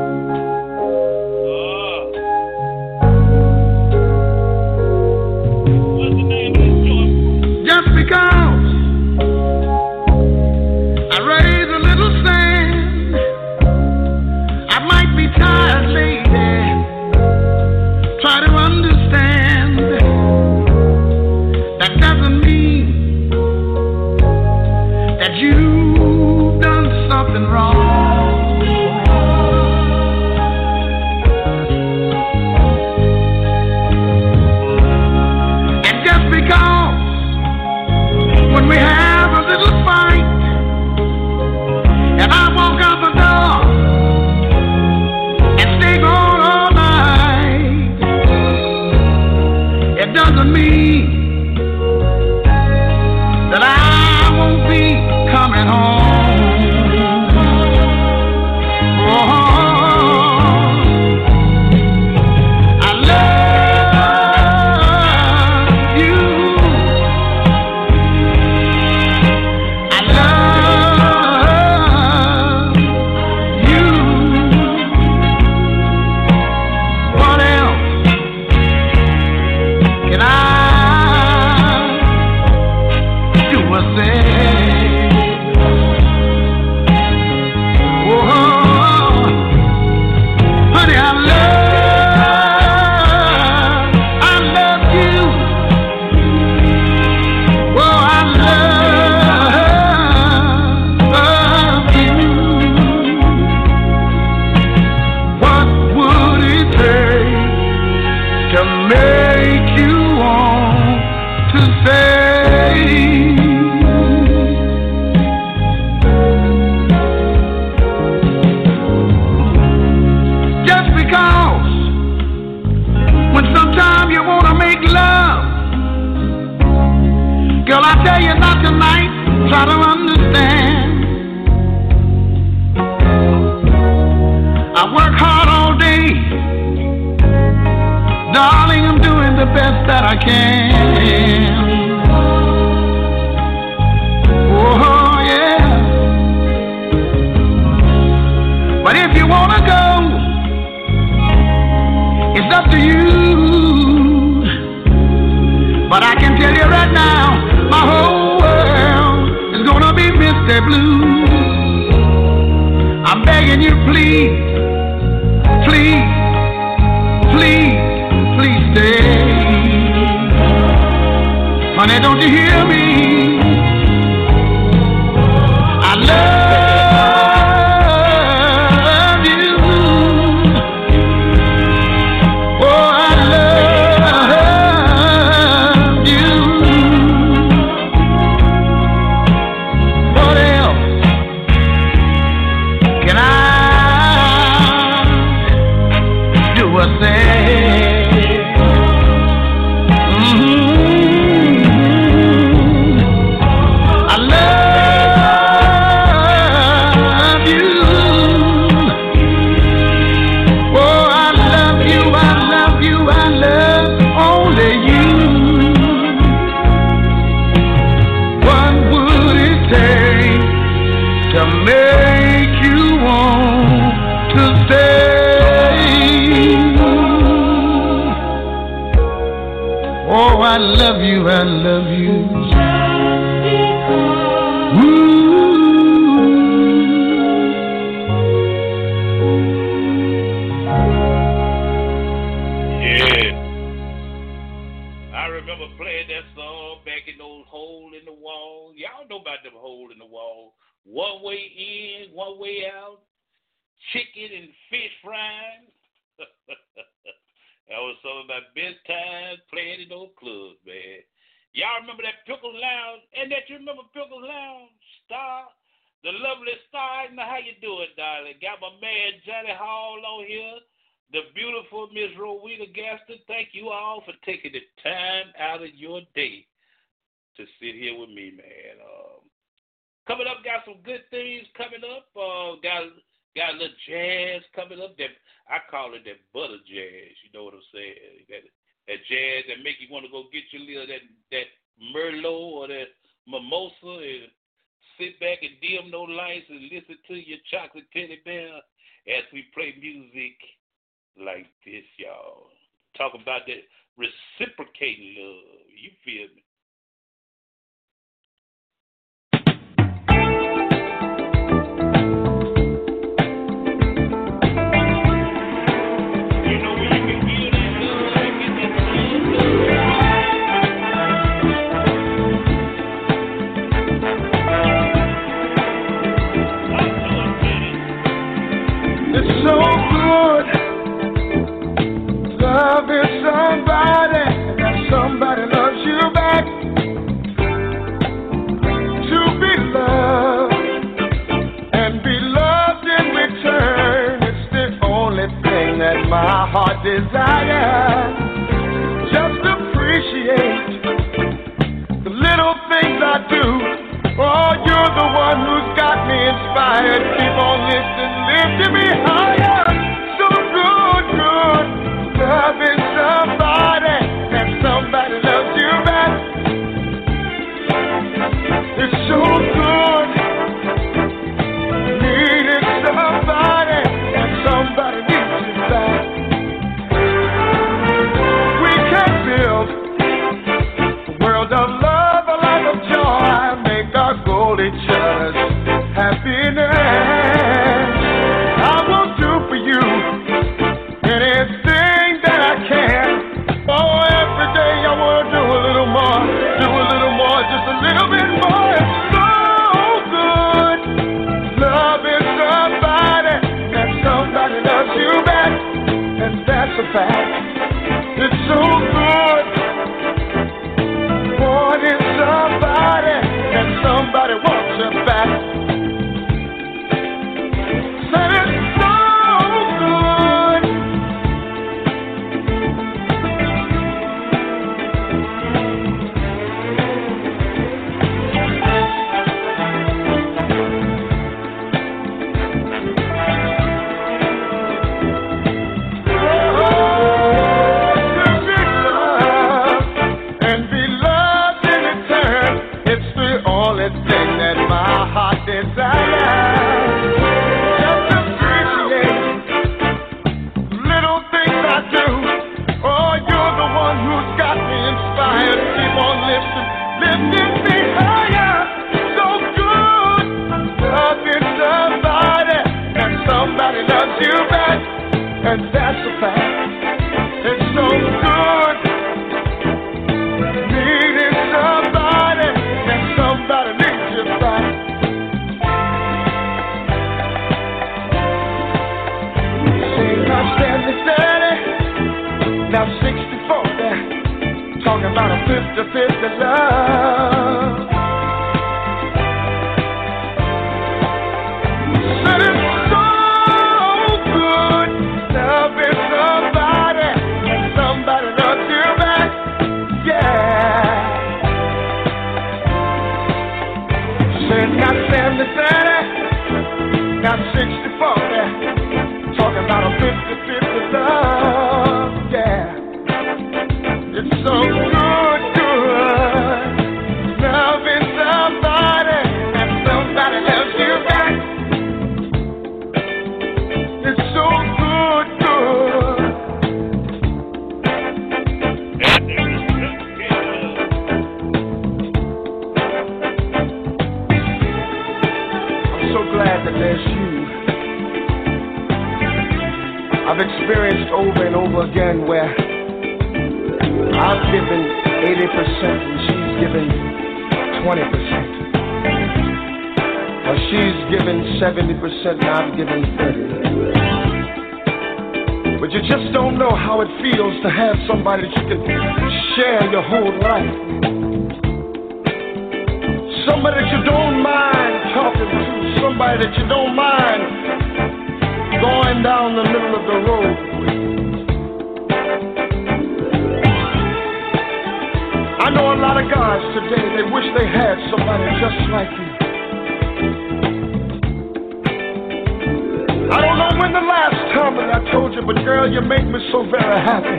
Very 586.70 587.02
happy. 587.02 587.38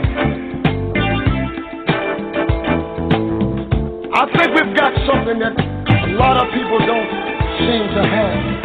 I 4.13 4.25
think 4.37 4.53
we've 4.53 4.75
got 4.75 4.93
something 5.07 5.39
that 5.39 5.53
a 5.57 6.11
lot 6.13 6.37
of 6.37 6.51
people 6.53 6.79
don't 6.79 7.09
seem 7.59 7.87
to 7.95 8.03
have. 8.07 8.63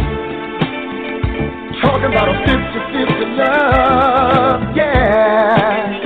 Talking 1.80 2.10
about 2.10 2.28
a 2.28 2.32
50-50 2.46 3.36
love, 3.38 4.76
yeah. 4.76 6.00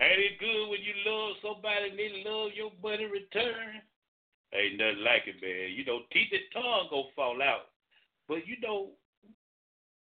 Ain't 0.00 0.20
it 0.20 0.38
good 0.38 0.68
when 0.70 0.80
you 0.80 0.94
love 1.06 1.36
somebody 1.42 1.90
and 1.90 1.98
they 1.98 2.22
love 2.24 2.52
your 2.54 2.70
buddy 2.82 3.06
return? 3.06 3.82
Ain't 4.54 4.78
nothing 4.78 5.02
like 5.04 5.26
it, 5.26 5.42
man. 5.42 5.72
You 5.74 5.84
know, 5.84 6.00
teeth 6.12 6.32
and 6.32 6.42
tongue 6.52 6.88
gonna 6.90 7.12
fall 7.16 7.42
out. 7.42 7.66
But 8.28 8.46
you 8.46 8.56
know, 8.62 8.90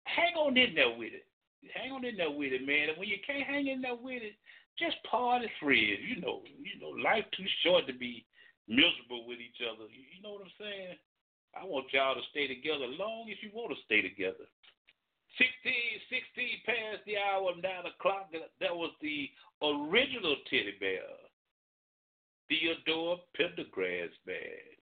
hang 0.06 0.34
on 0.38 0.58
in 0.58 0.74
there 0.74 0.96
with 0.96 1.14
it. 1.14 1.26
Hang 1.74 1.92
on 1.92 2.06
in 2.06 2.18
there 2.18 2.32
with 2.32 2.54
it, 2.54 2.66
man. 2.66 2.90
And 2.90 2.98
when 2.98 3.10
you 3.10 3.18
can't 3.26 3.46
hang 3.46 3.68
in 3.68 3.82
there 3.82 3.98
with 3.98 4.22
it, 4.22 4.38
just 4.78 5.02
party 5.10 5.50
friends. 5.60 6.02
You 6.06 6.22
know, 6.22 6.42
you 6.62 6.80
know, 6.80 6.94
life 7.02 7.26
too 7.36 7.48
short 7.64 7.88
to 7.88 7.94
be 7.94 8.26
miserable 8.68 9.26
with 9.28 9.40
each 9.42 9.62
other. 9.66 9.90
You, 9.90 10.22
know 10.22 10.38
what 10.38 10.46
I'm 10.46 10.58
saying? 10.60 10.98
I 11.56 11.64
want 11.66 11.92
y'all 11.94 12.16
to 12.16 12.26
stay 12.32 12.48
together 12.48 12.86
long 13.00 13.30
as 13.32 13.40
you 13.42 13.50
want 13.54 13.72
to 13.72 13.86
stay 13.86 14.02
together. 14.02 14.46
16, 15.40 15.52
16 16.12 16.68
past 16.68 17.04
the 17.06 17.20
hour 17.20 17.52
of 17.52 17.60
9 17.60 17.66
o'clock. 17.92 18.32
That 18.32 18.76
was 18.76 18.92
the 19.02 19.30
original 19.64 20.36
teddy 20.50 20.76
bear, 20.80 21.08
Theodore 22.48 23.20
Pendergrass 23.36 24.12
Band. 24.26 24.75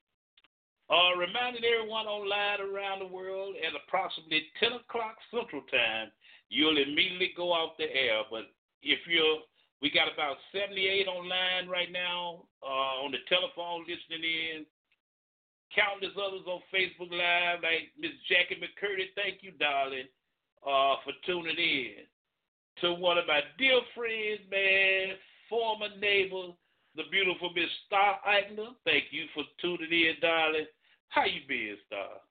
Uh, 0.90 1.16
reminding 1.16 1.64
everyone 1.64 2.04
online 2.04 2.60
around 2.60 3.00
the 3.00 3.08
world 3.08 3.56
at 3.56 3.72
approximately 3.72 4.44
10 4.60 4.84
o'clock 4.84 5.16
Central 5.32 5.62
Time, 5.72 6.12
you'll 6.50 6.76
immediately 6.76 7.32
go 7.36 7.52
off 7.52 7.72
the 7.78 7.88
air. 7.88 8.20
But 8.30 8.52
if 8.82 9.00
you're, 9.08 9.40
we 9.80 9.88
got 9.88 10.12
about 10.12 10.36
78 10.52 11.08
online 11.08 11.72
right 11.72 11.88
now 11.90 12.44
uh, 12.62 13.00
on 13.00 13.12
the 13.12 13.24
telephone 13.28 13.88
listening 13.88 14.24
in. 14.24 14.66
Countless 15.72 16.14
others 16.14 16.46
on 16.46 16.60
Facebook 16.70 17.10
Live, 17.10 17.64
like 17.64 17.90
Miss 17.98 18.14
Jackie 18.28 18.60
McCurdy. 18.60 19.10
Thank 19.16 19.42
you, 19.42 19.50
darling, 19.58 20.06
uh, 20.62 21.00
for 21.02 21.16
tuning 21.26 21.58
in. 21.58 22.06
To 22.82 22.94
one 22.94 23.18
of 23.18 23.26
my 23.26 23.40
dear 23.58 23.80
friends, 23.96 24.46
man, 24.52 25.16
former 25.48 25.88
neighbor, 25.98 26.54
the 26.96 27.02
beautiful 27.10 27.50
Miss 27.54 27.70
Star 27.86 28.18
Eichner. 28.26 28.74
Thank 28.84 29.10
you 29.10 29.26
for 29.34 29.42
tuning 29.60 29.90
in, 29.90 30.14
darling. 30.20 30.66
How 31.08 31.24
you 31.24 31.42
been, 31.48 31.76
Star? 31.86 32.22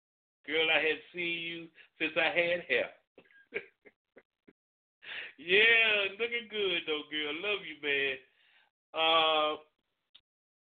Girl, 0.48 0.68
I 0.72 0.80
had 0.80 1.00
seen 1.14 1.40
you 1.40 1.60
since 2.00 2.12
I 2.16 2.32
had 2.32 2.68
hair. 2.68 2.90
yeah, 5.40 6.12
looking 6.20 6.48
good 6.52 6.84
though, 6.88 7.08
girl. 7.12 7.34
Love 7.44 7.64
you, 7.64 7.80
man. 7.84 8.16
Uh, 8.94 9.60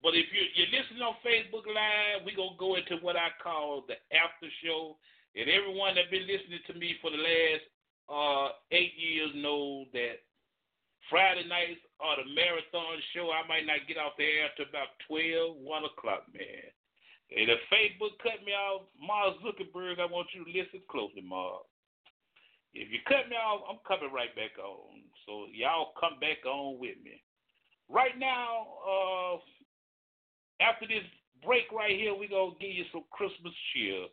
but 0.03 0.19
if 0.19 0.27
you're, 0.35 0.51
you're 0.57 0.73
listening 0.75 1.03
on 1.03 1.15
Facebook 1.25 1.65
Live, 1.65 2.27
we're 2.27 2.37
to 2.37 2.59
go 2.59 2.75
into 2.75 2.97
what 3.05 3.17
I 3.17 3.29
call 3.43 3.85
the 3.87 3.95
after 4.13 4.49
show. 4.65 4.97
And 5.37 5.49
everyone 5.49 5.95
that's 5.95 6.11
been 6.11 6.29
listening 6.29 6.61
to 6.67 6.75
me 6.75 6.97
for 7.01 7.11
the 7.11 7.23
last 7.23 7.65
uh, 8.13 8.49
eight 8.73 8.93
years 8.99 9.31
know 9.37 9.87
that 9.93 10.21
Friday 11.13 11.45
nights 11.45 11.85
are 12.01 12.17
the 12.17 12.25
marathon 12.33 12.97
show. 13.13 13.29
I 13.29 13.45
might 13.45 13.69
not 13.69 13.85
get 13.85 14.01
off 14.01 14.17
the 14.17 14.25
air 14.25 14.49
about 14.57 14.97
12, 15.13 15.61
1 15.61 15.85
o'clock, 15.85 16.25
man. 16.33 16.73
And 17.29 17.53
if 17.53 17.61
Facebook 17.69 18.17
cut 18.25 18.41
me 18.41 18.57
off, 18.57 18.89
Mark 18.97 19.37
Zuckerberg, 19.45 20.01
I 20.01 20.09
want 20.09 20.33
you 20.33 20.41
to 20.41 20.51
listen 20.57 20.81
closely, 20.89 21.21
Mark. 21.21 21.69
If 22.73 22.89
you 22.89 23.05
cut 23.05 23.29
me 23.29 23.37
off, 23.37 23.61
I'm 23.69 23.85
coming 23.85 24.09
right 24.09 24.33
back 24.33 24.57
on. 24.57 25.05
So 25.29 25.53
y'all 25.53 25.93
come 26.01 26.17
back 26.17 26.49
on 26.49 26.81
with 26.81 26.97
me. 27.05 27.21
Right 27.93 28.17
now, 28.17 28.81
uh, 28.81 29.37
after 30.65 30.89
this 30.89 31.05
break 31.45 31.69
right 31.77 31.93
here, 31.93 32.17
we're 32.17 32.33
going 32.33 32.57
to 32.57 32.59
give 32.59 32.73
you 32.73 32.89
some 32.89 33.05
Christmas 33.13 33.53
cheer. 33.77 34.09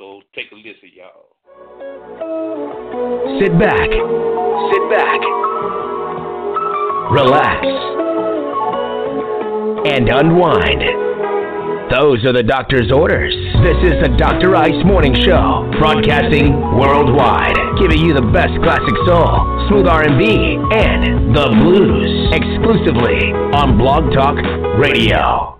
So 0.00 0.24
take 0.32 0.48
a 0.52 0.56
listen, 0.56 0.88
y'all. 0.96 1.36
Sit 3.44 3.52
back. 3.60 3.92
Sit 4.72 4.84
back. 4.88 5.49
Relax. 7.10 7.66
And 9.82 10.08
unwind. 10.08 10.80
Those 11.90 12.22
are 12.24 12.32
the 12.32 12.44
doctor's 12.46 12.92
orders. 12.92 13.34
This 13.66 13.82
is 13.82 13.98
the 13.98 14.14
Dr. 14.16 14.54
Ice 14.54 14.78
Morning 14.86 15.12
Show, 15.26 15.66
broadcasting 15.82 16.54
worldwide, 16.78 17.58
giving 17.82 17.98
you 17.98 18.14
the 18.14 18.22
best 18.30 18.54
classic 18.62 18.94
soul, 19.10 19.42
smooth 19.66 19.90
R&B, 19.90 20.54
and 20.70 21.34
the 21.34 21.50
blues, 21.58 22.30
exclusively 22.30 23.34
on 23.58 23.76
Blog 23.76 24.14
Talk 24.14 24.38
Radio. 24.78 25.58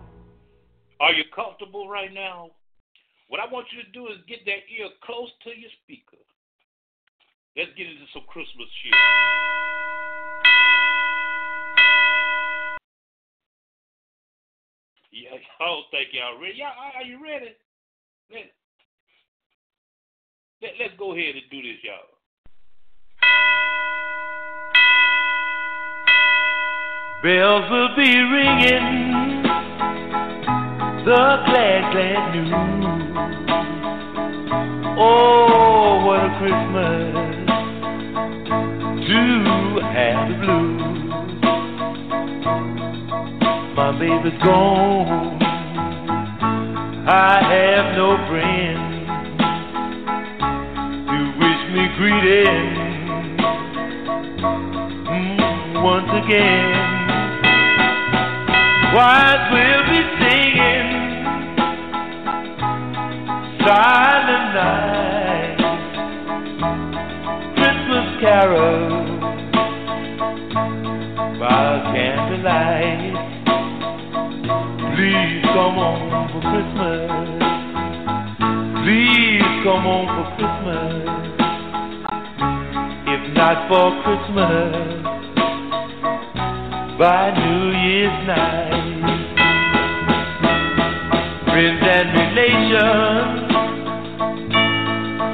Are 1.02 1.12
you 1.18 1.24
comfortable 1.34 1.88
right 1.88 2.14
now? 2.14 2.50
What 3.26 3.40
I 3.40 3.50
want 3.50 3.66
you 3.74 3.82
to 3.82 3.90
do 3.90 4.06
is 4.06 4.22
get 4.28 4.46
that 4.46 4.70
ear 4.70 4.86
close 5.02 5.34
to 5.42 5.50
your 5.50 5.70
speaker. 5.82 6.22
Let's 7.56 7.74
get 7.76 7.90
into 7.90 8.06
some 8.14 8.22
Christmas 8.30 8.70
cheer. 8.78 8.94
Yeah, 15.12 15.30
I 15.60 15.64
don't 15.64 15.84
y'all 16.12 16.40
ready. 16.40 16.58
Y'all, 16.58 16.72
are 16.94 17.04
you 17.04 17.22
ready? 17.22 17.56
Let, 18.30 18.44
Let, 20.62 20.70
let's 20.78 20.94
go 20.98 21.12
ahead 21.12 21.34
and 21.34 21.50
do 21.50 21.62
this, 21.62 21.82
y'all. 21.82 22.20
Bells 27.22 27.70
will 27.70 27.94
be 27.96 28.16
ringing 28.16 29.42
the 31.04 31.36
glad, 31.46 31.92
glad 31.92 32.34
news. 32.34 32.52
Oh, 34.98 36.04
what 36.06 36.20
a 36.24 36.30
Christmas 36.38 37.12
to 39.06 39.20
have 39.92 40.28
the 40.28 40.34
blues. 40.40 41.09
My 43.74 43.92
baby's 43.98 44.38
gone. 44.42 45.38
I 47.08 47.40
have 47.42 47.96
no 47.96 48.16
friends 48.28 49.08
to 51.08 51.18
wish 51.38 51.62
me 51.74 51.84
greeting 51.96 52.66
mm, 55.06 55.82
once 55.82 56.10
again. 56.24 56.90
Wise 58.92 59.44
will 59.52 59.82
be 59.88 60.00
singing 60.18 60.88
silent 63.64 64.46
night, 64.54 65.58
Christmas 67.54 68.06
carols 68.20 69.09
by 71.50 71.82
candlelight. 71.90 73.14
Please 74.94 75.42
come 75.50 75.76
on 75.82 76.30
for 76.30 76.42
Christmas. 76.46 77.10
Please 78.84 79.50
come 79.66 79.84
on 79.90 80.04
for 80.14 80.26
Christmas. 80.38 80.94
If 83.14 83.22
not 83.34 83.58
for 83.66 83.88
Christmas, 84.04 84.72
by 87.00 87.34
New 87.34 87.66
Year's 87.82 88.18
night. 88.30 88.86
Friends 91.50 91.82
and 91.82 92.08
relations, 92.14 93.50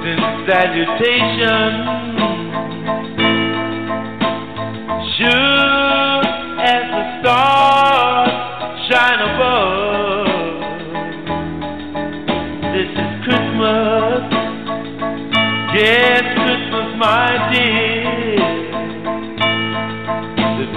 send 0.01 0.25
salutations. 0.49 2.07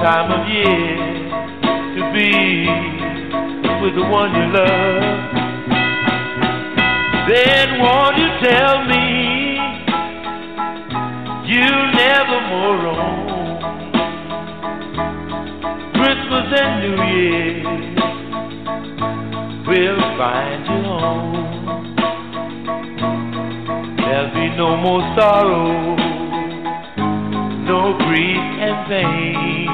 Time 0.01 0.31
of 0.31 0.47
year 0.47 0.95
to 1.95 2.01
be 2.15 2.31
with 3.84 3.95
the 3.95 4.05
one 4.09 4.31
you 4.31 4.47
love. 4.55 5.03
Then 7.27 7.80
won't 7.81 8.17
you 8.17 8.30
tell 8.39 8.85
me 8.88 9.59
you'll 11.51 11.91
never 11.99 12.39
more 12.47 12.76
roam? 12.80 13.27
Christmas 15.95 16.47
and 16.61 16.73
New 16.80 16.97
Year 17.11 17.59
will 19.67 20.01
find 20.17 20.61
you 20.65 20.81
home. 20.88 21.49
There'll 23.97 24.34
be 24.34 24.47
no 24.55 24.77
more 24.77 25.03
sorrow, 25.19 25.95
no 27.67 27.97
grief 27.97 28.43
and 28.61 28.88
pain. 28.88 29.69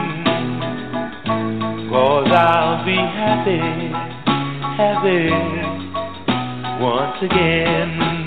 Cause 1.96 2.28
I'll 2.30 2.84
be 2.84 2.94
happy, 2.94 3.58
happy 4.76 5.32
once 6.84 7.24
again. 7.24 8.25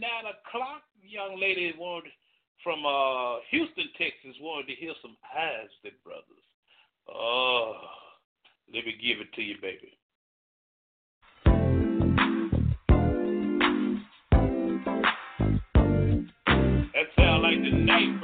nine 0.00 0.26
o'clock, 0.26 0.82
young 1.02 1.40
lady 1.40 1.72
wanted 1.78 2.12
from 2.62 2.86
uh, 2.86 3.40
Houston, 3.50 3.88
Texas, 3.98 4.36
wanted 4.40 4.68
to 4.68 4.74
hear 4.74 4.92
some 5.02 5.16
Isley 5.34 5.92
brothers. 6.04 6.24
Oh, 7.08 7.74
let 8.72 8.84
me 8.84 8.94
give 9.02 9.20
it 9.20 9.32
to 9.34 9.42
you, 9.42 9.56
baby. 9.60 9.98
That 16.94 17.06
sound 17.16 17.42
like 17.42 17.60
the 17.60 17.70
night. 17.72 18.22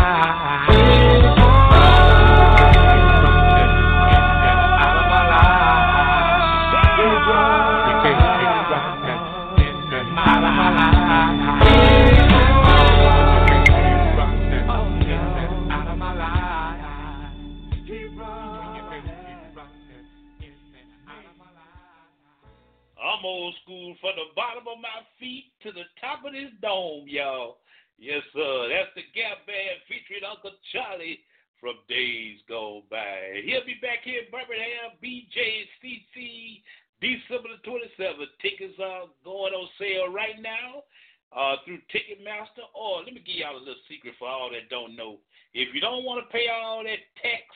I'm 22.99 23.25
old 23.25 23.55
school 23.63 23.97
from 24.01 24.13
the 24.17 24.25
bottom 24.35 24.69
of 24.69 24.79
my 24.83 24.89
feet 25.19 25.45
to 25.63 25.73
the 25.73 25.85
top 26.01 26.25
of 26.27 26.33
this 26.33 26.51
dome, 26.61 27.05
y'all. 27.07 27.59
Yes, 27.99 28.21
sir. 28.37 28.69
That's 28.69 28.93
the 28.93 29.09
Gap 29.17 29.49
Band 29.49 29.81
featuring 29.89 30.25
Uncle 30.29 30.53
Charlie 30.73 31.25
from 31.57 31.81
days 31.89 32.45
gone 32.45 32.85
by. 32.93 33.41
He'll 33.41 33.65
be 33.65 33.81
back 33.81 34.05
here 34.05 34.21
in 34.21 34.29
Birmingham, 34.29 35.01
BJCC, 35.01 36.61
December 37.01 37.57
the 37.57 37.61
27th. 37.65 38.37
Tickets 38.45 38.77
are 38.77 39.09
going 39.25 39.57
on 39.57 39.69
sale 39.81 40.13
right 40.13 40.37
now 40.45 40.85
uh, 41.33 41.57
through 41.65 41.81
Ticketmaster. 41.89 42.69
Or 42.77 43.01
let 43.01 43.17
me 43.17 43.25
give 43.25 43.41
y'all 43.41 43.57
a 43.57 43.65
little 43.65 43.81
secret 43.89 44.13
for 44.21 44.29
all 44.29 44.53
that 44.53 44.69
don't 44.69 44.93
know. 44.93 45.17
If 45.57 45.73
you 45.73 45.81
don't 45.81 46.05
want 46.05 46.21
to 46.21 46.29
pay 46.29 46.53
all 46.53 46.85
that 46.85 47.01
tax, 47.25 47.49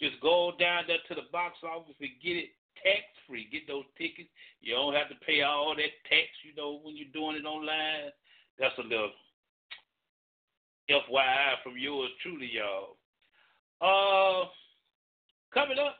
just 0.00 0.16
go 0.24 0.56
down 0.56 0.88
there 0.88 1.04
to 1.04 1.14
the 1.14 1.28
box 1.28 1.60
office 1.60 2.00
and 2.00 2.16
get 2.24 2.48
it 2.48 2.56
tax 2.80 3.04
free. 3.28 3.44
Get 3.52 3.68
those 3.68 3.84
tickets. 4.00 4.32
You 4.64 4.72
don't 4.72 4.96
have 4.96 5.12
to 5.12 5.20
pay 5.26 5.44
all 5.44 5.76
that 5.76 5.92
tax, 6.08 6.32
you 6.42 6.56
know, 6.56 6.80
when 6.80 6.96
you're 6.96 7.12
doing 7.12 7.36
it 7.36 7.44
online. 7.44 8.08
That's 8.58 8.76
a 8.80 8.88
little 8.88 9.12
FYI 10.90 11.62
from 11.62 11.78
yours 11.78 12.10
truly, 12.22 12.50
y'all. 12.52 12.96
Uh, 13.82 14.46
coming 15.52 15.78
up, 15.78 15.96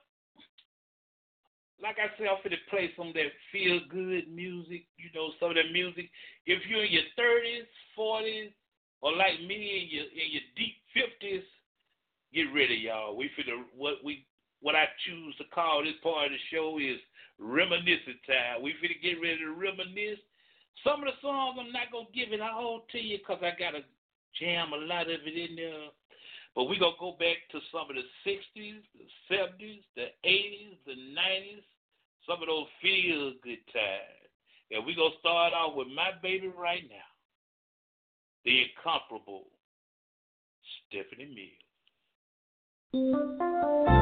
like 1.82 1.96
I 1.98 2.14
said, 2.16 2.30
I'm 2.30 2.38
finna 2.46 2.62
play 2.70 2.90
some 2.96 3.09
of 3.09 3.14
that 3.14 3.34
feel 3.50 3.80
good 3.90 4.30
music, 4.30 4.86
you 4.96 5.10
know, 5.14 5.34
some 5.40 5.50
of 5.50 5.56
that 5.56 5.72
music. 5.72 6.09
If 6.46 6.62
you're 6.70 6.84
in 6.84 6.92
your 6.92 7.10
30s, 7.18 7.66
40s, 7.98 8.54
or 9.02 9.12
like 9.16 9.42
me 9.42 9.82
in 9.82 9.86
your 9.90 10.06
in 10.14 10.28
your 10.30 10.46
deep 10.54 10.78
50s, 10.94 11.42
get 12.32 12.54
ready, 12.54 12.86
y'all. 12.86 13.16
We 13.16 13.26
finna 13.34 13.66
what 13.76 13.94
we 14.04 14.24
what 14.62 14.76
I 14.76 14.86
choose 15.04 15.34
to 15.38 15.44
call 15.52 15.82
this 15.82 15.98
part 16.02 16.26
of 16.26 16.32
the 16.32 16.42
show 16.54 16.78
is 16.78 17.02
reminiscent 17.38 18.22
time. 18.26 18.62
We 18.62 18.78
finna 18.78 19.02
get 19.02 19.18
ready 19.20 19.42
to 19.42 19.50
reminisce. 19.50 20.22
Some 20.86 21.02
of 21.02 21.10
the 21.10 21.18
songs 21.20 21.59
I'm 21.59 21.74
not 21.74 21.90
gonna 21.90 22.14
give 22.14 22.32
it 22.32 22.40
all 22.40 22.86
to 22.92 22.98
you 22.98 23.18
because 23.18 23.42
I 23.42 23.59
gotta 23.59 23.82
jam 24.38 24.72
a 24.72 24.76
lot 24.76 25.10
of 25.10 25.20
it 25.26 25.50
in 25.50 25.56
there. 25.56 25.88
But 26.54 26.64
we're 26.64 26.78
gonna 26.78 26.96
go 27.00 27.12
back 27.18 27.38
to 27.52 27.60
some 27.72 27.88
of 27.88 27.96
the 27.96 28.04
'60s, 28.28 28.82
the 28.94 29.34
'70s, 29.34 29.82
the 29.96 30.09
'80s, 30.24 30.76
the 30.86 30.92
'90s, 30.92 31.64
some 32.26 32.42
of 32.42 32.48
those 32.48 32.66
feel 32.80 33.32
good 33.42 33.64
times. 33.72 34.28
And 34.70 34.84
we're 34.84 34.96
gonna 34.96 35.14
start 35.20 35.52
off 35.52 35.74
with 35.74 35.88
my 35.88 36.10
baby 36.22 36.48
right 36.48 36.84
now, 36.88 37.09
the 38.44 38.64
incomparable 38.64 39.44
Stephanie 40.88 41.56
Mills. 42.94 44.01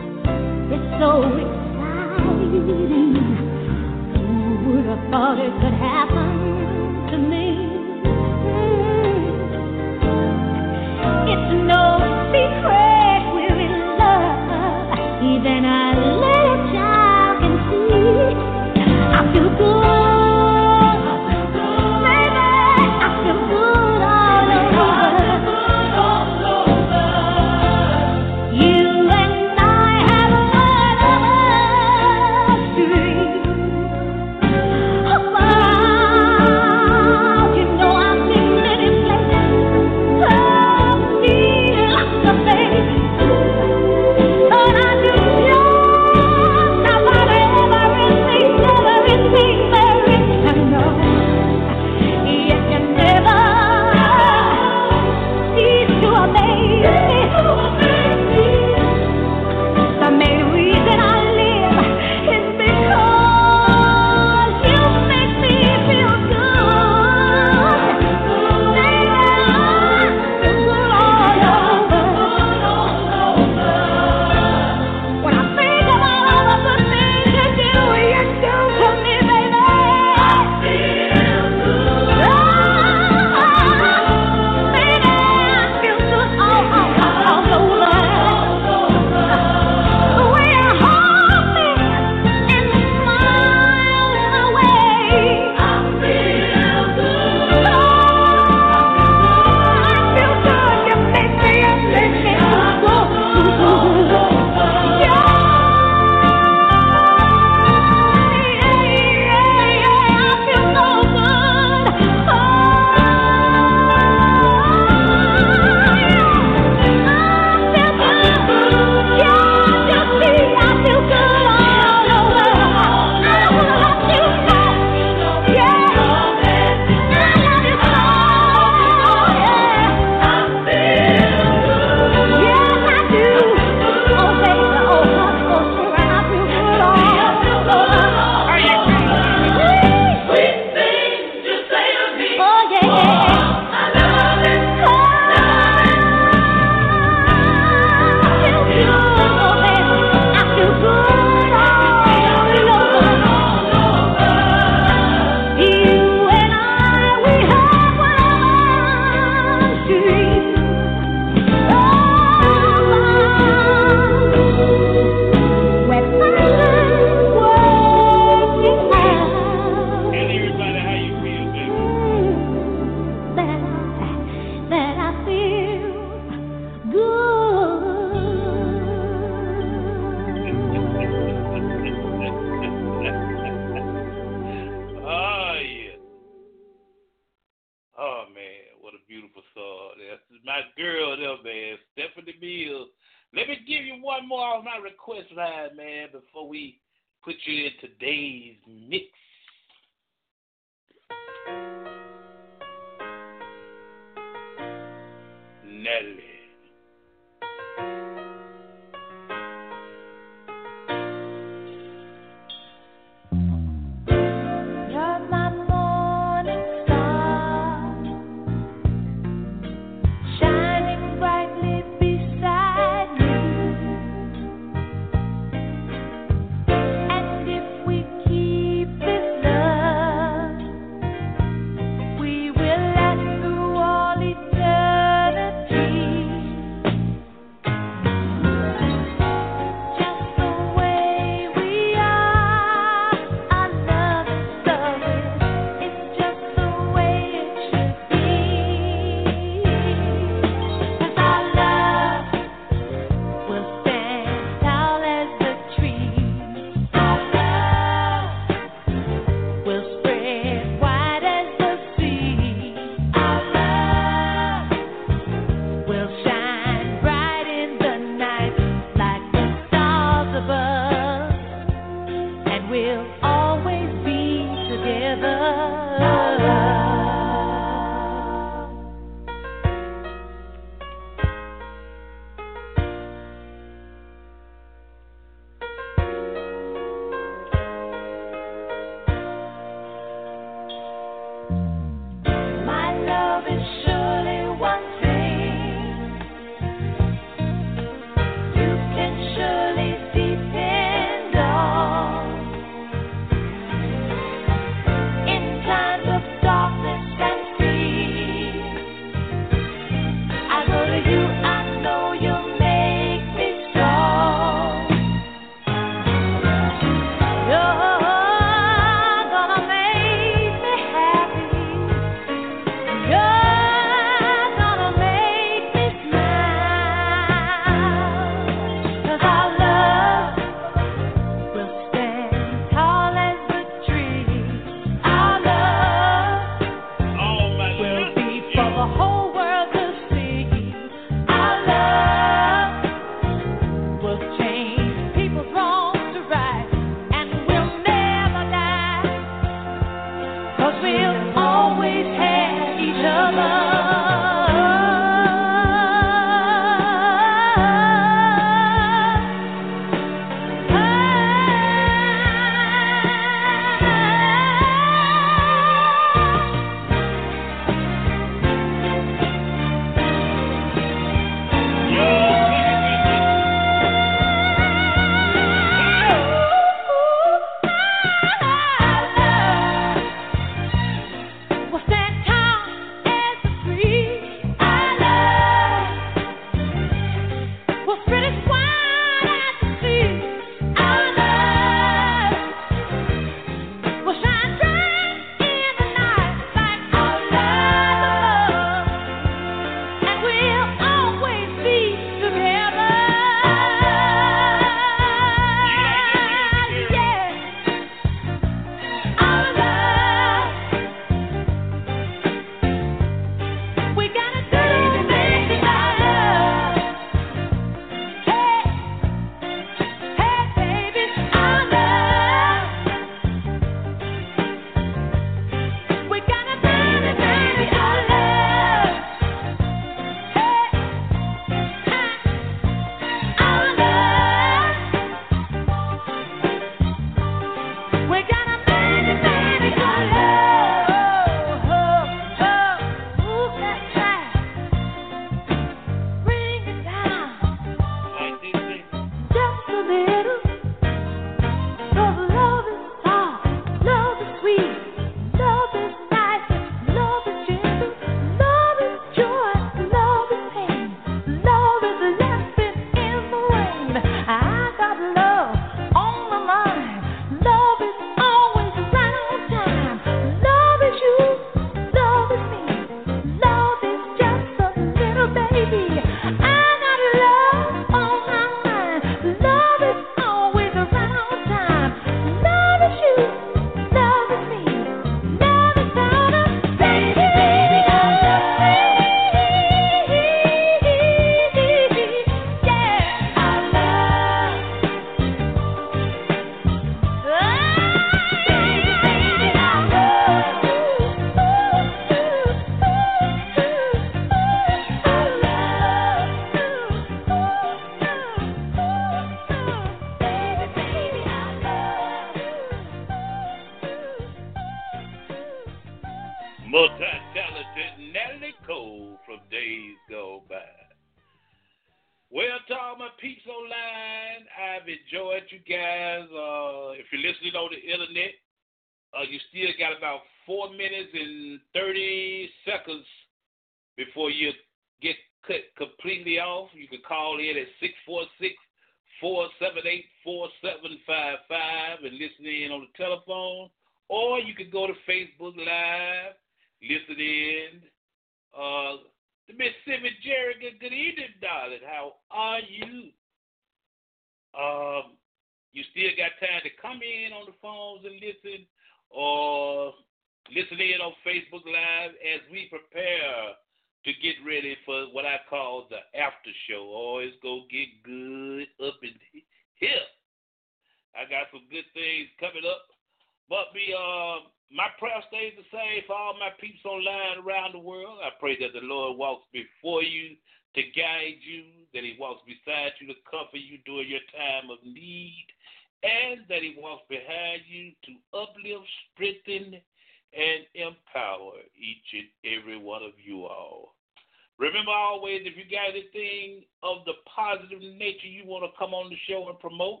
always, 595.12 595.44
if 595.44 595.56
you 595.56 595.64
got 595.68 595.92
anything 595.92 596.64
of 596.82 597.04
the 597.04 597.12
positive 597.28 597.80
nature 597.80 598.26
you 598.26 598.44
want 598.46 598.64
to 598.64 598.72
come 598.78 598.94
on 598.94 599.10
the 599.10 599.16
show 599.28 599.48
and 599.48 599.58
promote, 599.58 600.00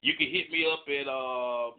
you 0.00 0.14
can 0.14 0.30
hit 0.30 0.50
me 0.50 0.66
up 0.70 0.86
at 0.86 1.08
uh, 1.10 1.74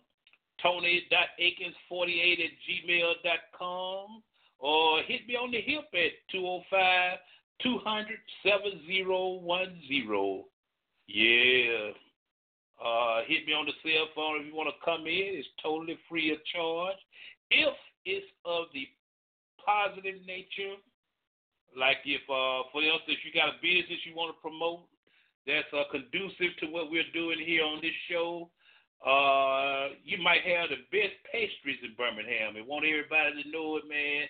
Tony.Akins48 0.61 2.43
at 2.43 2.53
gmail.com 2.67 4.21
or 4.59 5.01
hit 5.03 5.25
me 5.27 5.35
on 5.35 5.51
the 5.51 5.61
hip 5.61 5.87
at 5.93 6.11
205 6.31 7.17
200 7.61 8.17
7010. 8.43 10.43
Yeah. 11.07 11.91
Uh, 12.83 13.21
hit 13.27 13.45
me 13.45 13.53
on 13.53 13.65
the 13.65 13.73
cell 13.83 14.07
phone 14.15 14.41
if 14.41 14.47
you 14.47 14.55
want 14.55 14.67
to 14.67 14.85
come 14.85 15.01
in. 15.01 15.39
It's 15.39 15.47
totally 15.61 15.97
free 16.09 16.31
of 16.31 16.39
charge. 16.45 16.97
If 17.51 17.75
it's 18.05 18.25
of 18.45 18.65
the 18.73 18.87
positive 19.63 20.25
nature, 20.25 20.75
like 21.77 21.97
if, 22.05 22.21
uh, 22.29 22.67
for 22.71 22.81
instance, 22.81 23.19
you 23.25 23.31
got 23.33 23.49
a 23.53 23.61
business 23.61 24.01
you 24.05 24.15
want 24.15 24.35
to 24.35 24.41
promote 24.41 24.85
that's 25.45 25.67
uh, 25.75 25.83
conducive 25.91 26.55
to 26.59 26.67
what 26.71 26.89
we're 26.89 27.09
doing 27.13 27.39
here 27.39 27.63
on 27.63 27.81
this 27.81 27.95
show, 28.09 28.49
uh, 29.03 29.91
you 30.03 30.15
might 30.23 30.41
have 30.47 30.71
the 30.71 30.79
best 30.87 31.15
pastries 31.27 31.83
in 31.83 31.91
Birmingham 31.99 32.55
and 32.55 32.63
want 32.65 32.87
everybody 32.87 33.43
to 33.43 33.51
know 33.51 33.75
it, 33.75 33.83
man. 33.87 34.27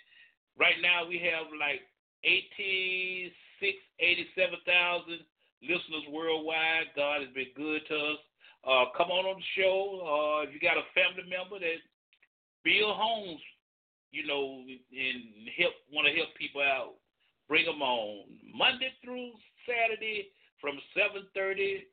Right 0.57 0.81
now 0.81 1.05
we 1.05 1.21
have 1.21 1.45
like 1.53 1.85
86, 2.25 3.29
87,000 3.99 5.21
listeners 5.61 6.05
worldwide. 6.09 6.89
God 6.95 7.21
has 7.21 7.29
been 7.37 7.53
good 7.55 7.85
to 7.87 7.95
us. 8.17 8.21
Uh, 8.65 8.85
come 8.97 9.11
on 9.11 9.27
on 9.27 9.37
the 9.37 9.49
show. 9.59 10.01
Uh, 10.01 10.47
if 10.47 10.55
you 10.55 10.59
got 10.59 10.79
a 10.79 10.87
family 10.95 11.27
member 11.29 11.59
that 11.59 11.83
build 12.63 12.95
homes, 12.95 13.41
you 14.09 14.25
know, 14.25 14.63
and 14.65 15.49
help 15.57 15.73
want 15.91 16.07
to 16.07 16.13
help 16.15 16.33
people 16.37 16.61
out, 16.61 16.97
bring 17.53 17.69
them 17.69 17.85
on 17.85 18.25
Monday 18.49 18.89
through 19.05 19.29
Saturday 19.69 20.33
from 20.57 20.73
7:30 20.97 21.85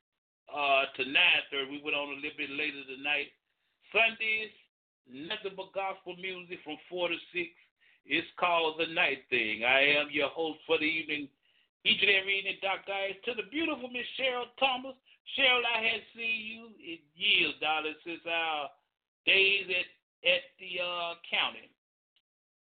uh, 0.49 0.89
to 0.97 1.05
9:30. 1.05 1.69
We 1.69 1.85
went 1.85 1.93
on 2.01 2.16
a 2.16 2.16
little 2.16 2.41
bit 2.41 2.49
later 2.49 2.81
tonight. 2.89 3.28
Sundays, 3.93 4.57
nothing 5.05 5.53
but 5.53 5.77
gospel 5.77 6.16
music 6.16 6.65
from 6.65 6.81
four 6.89 7.12
to 7.12 7.19
six. 7.37 7.53
It's 8.09 8.27
called 8.41 8.81
the 8.81 8.89
Night 8.89 9.28
Thing. 9.28 9.61
I 9.69 10.01
am 10.01 10.09
your 10.09 10.32
host 10.32 10.65
for 10.65 10.81
the 10.81 10.89
evening, 10.89 11.28
each 11.85 12.01
and 12.01 12.09
every 12.09 12.41
evening, 12.41 12.57
Dr. 12.65 12.97
Ice. 12.97 13.20
To 13.28 13.37
the 13.37 13.45
beautiful 13.53 13.93
Miss 13.93 14.09
Cheryl 14.16 14.49
Thomas. 14.57 14.97
Cheryl, 15.37 15.61
I 15.61 15.85
had 15.85 16.01
seen 16.16 16.41
you 16.41 16.73
in 16.81 17.05
years, 17.12 17.53
darling, 17.61 18.01
since 18.01 18.24
our 18.24 18.73
days 19.28 19.69
at 19.69 19.89
at 20.24 20.43
the 20.57 20.81
uh, 20.81 21.20
county. 21.28 21.69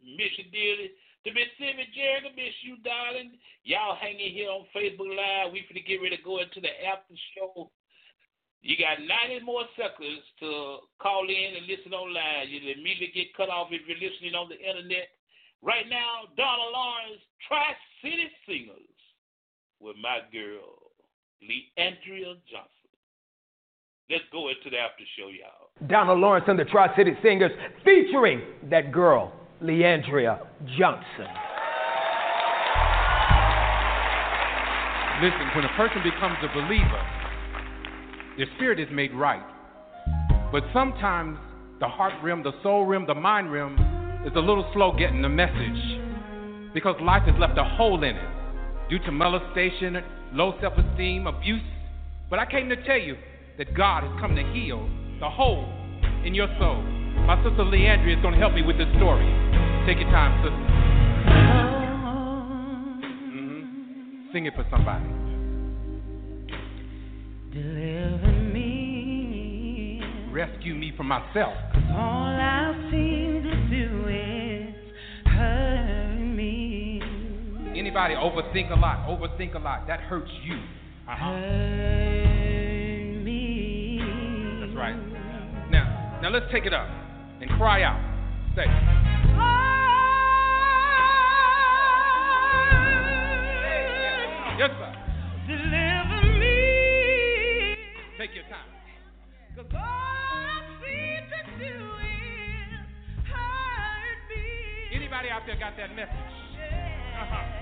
Miss 0.04 0.36
you 0.36 0.52
dearly. 0.52 0.92
To 1.26 1.36
Mississippi 1.36 1.84
Jerry, 1.92 2.24
I 2.24 2.32
miss 2.32 2.56
you, 2.64 2.80
darling. 2.80 3.36
Y'all 3.68 4.00
hanging 4.00 4.32
here 4.32 4.48
on 4.48 4.64
Facebook 4.72 5.12
Live. 5.12 5.52
We 5.52 5.68
finna 5.68 5.84
get 5.84 6.00
ready 6.00 6.16
to 6.16 6.24
go 6.24 6.40
into 6.40 6.64
the 6.64 6.72
after 6.88 7.16
show. 7.36 7.72
You 8.62 8.76
got 8.80 9.00
90 9.04 9.44
more 9.46 9.64
seconds 9.76 10.24
to 10.40 10.84
call 11.00 11.28
in 11.28 11.60
and 11.60 11.68
listen 11.68 11.92
online. 11.92 12.48
You'll 12.48 12.72
immediately 12.72 13.12
get 13.16 13.36
cut 13.36 13.50
off 13.50 13.72
if 13.72 13.84
you're 13.88 14.00
listening 14.00 14.36
on 14.36 14.48
the 14.48 14.60
internet. 14.60 15.12
Right 15.62 15.88
now, 15.88 16.32
Donald 16.36 16.72
Lawrence, 16.72 17.24
Tri 17.48 17.76
City 18.02 18.32
Singers, 18.48 18.96
with 19.80 19.96
my 20.00 20.20
girl, 20.32 20.92
Leandria 21.44 22.36
Johnson. 22.48 22.92
Let's 24.10 24.24
go 24.32 24.50
into 24.50 24.70
the 24.72 24.80
after 24.80 25.04
show, 25.16 25.28
y'all. 25.28 25.72
Donald 25.88 26.20
Lawrence 26.20 26.46
and 26.48 26.58
the 26.58 26.66
Tri 26.66 26.96
City 26.96 27.12
Singers 27.22 27.52
featuring 27.86 28.42
that 28.70 28.92
girl, 28.92 29.32
Leandria 29.62 30.40
Johnson. 30.78 31.28
Listen, 35.22 35.48
when 35.54 35.66
a 35.66 35.74
person 35.76 36.02
becomes 36.02 36.38
a 36.44 36.48
believer, 36.56 37.04
their 38.38 38.48
spirit 38.56 38.80
is 38.80 38.88
made 38.94 39.14
right. 39.14 39.44
But 40.54 40.64
sometimes 40.72 41.38
the 41.82 41.90
heart 41.90 42.14
rim, 42.24 42.42
the 42.42 42.54
soul 42.64 42.86
rim, 42.86 43.06
the 43.06 43.14
mind 43.14 43.52
rim 43.52 43.74
is 44.26 44.32
a 44.36 44.40
little 44.40 44.70
slow 44.74 44.96
getting 44.98 45.22
the 45.22 45.30
message 45.30 46.00
because 46.74 46.96
life 47.02 47.24
has 47.24 47.36
left 47.38 47.58
a 47.58 47.64
hole 47.64 48.02
in 48.04 48.16
it 48.16 48.90
due 48.90 49.00
to 49.00 49.12
molestation, 49.12 49.98
low 50.32 50.54
self 50.62 50.74
esteem, 50.78 51.28
abuse. 51.28 51.62
But 52.30 52.40
I 52.40 52.50
came 52.50 52.70
to 52.70 52.82
tell 52.86 52.98
you 52.98 53.18
that 53.58 53.76
God 53.76 54.04
has 54.04 54.20
come 54.22 54.38
to 54.38 54.54
heal 54.54 54.90
the 55.20 55.30
hole 55.30 55.68
in 56.24 56.34
your 56.34 56.48
soul. 56.58 56.99
My 57.26 57.36
sister 57.44 57.64
Leandria 57.64 58.18
is 58.18 58.22
going 58.22 58.34
to 58.34 58.40
help 58.40 58.54
me 58.54 58.62
with 58.62 58.78
this 58.78 58.88
story. 58.98 59.26
Take 59.86 60.00
your 60.00 60.10
time, 60.12 60.42
sister. 60.44 60.58
Mhm. 63.32 64.32
Sing 64.34 64.46
it 64.46 64.56
for 64.56 64.66
somebody. 64.70 65.06
Deliver 67.52 68.32
me. 68.54 70.04
Rescue 70.32 70.76
me 70.76 70.92
from 70.98 71.08
myself. 71.08 71.56
All 71.92 72.28
I 72.28 72.74
seem 72.92 73.44
to 73.44 73.56
do 73.70 74.08
is 74.08 74.76
hurt 75.26 76.20
me. 76.20 77.02
Anybody 77.76 78.16
overthink 78.16 78.72
a 78.72 78.76
lot, 78.80 79.08
overthink 79.08 79.56
a 79.56 79.60
lot. 79.60 79.88
That 79.88 80.00
hurts 80.02 80.32
you. 80.44 80.56
Uh-huh. 81.08 81.32
Hurt 81.32 82.26
me. 83.24 84.02
That's 84.62 84.76
right. 84.76 84.98
Now, 85.72 86.20
now 86.22 86.30
let's 86.30 86.52
take 86.52 86.66
it 86.66 86.74
up 86.74 86.88
and 87.42 87.50
cry 87.52 87.84
out. 87.84 88.00
Say, 88.56 88.66
yes, 94.58 94.72
sir. 94.76 94.92
Deliver 95.48 96.22
me. 96.40 97.76
Take 98.18 98.36
your 98.36 98.44
time. 98.50 98.68
Cause 99.56 99.66
all 99.74 99.80
I 99.80 100.62
seem 100.84 101.24
to 101.32 101.40
do 101.58 101.76
is 102.04 102.84
hurt 103.28 104.20
me. 104.30 104.96
Anybody 104.96 105.30
out 105.30 105.44
there 105.46 105.58
got 105.60 105.78
that 105.78 105.96
message? 105.96 106.12
Uh-huh. 107.20 107.60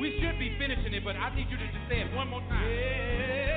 We 0.00 0.20
should 0.20 0.38
be 0.38 0.56
finishing 0.58 0.92
it, 0.92 1.02
but 1.02 1.16
I 1.16 1.34
need 1.34 1.48
you 1.48 1.56
to 1.56 1.66
just 1.66 1.88
say 1.88 2.00
it 2.00 2.14
one 2.14 2.28
more 2.28 2.40
time. 2.40 2.60
Deliver 2.60 3.53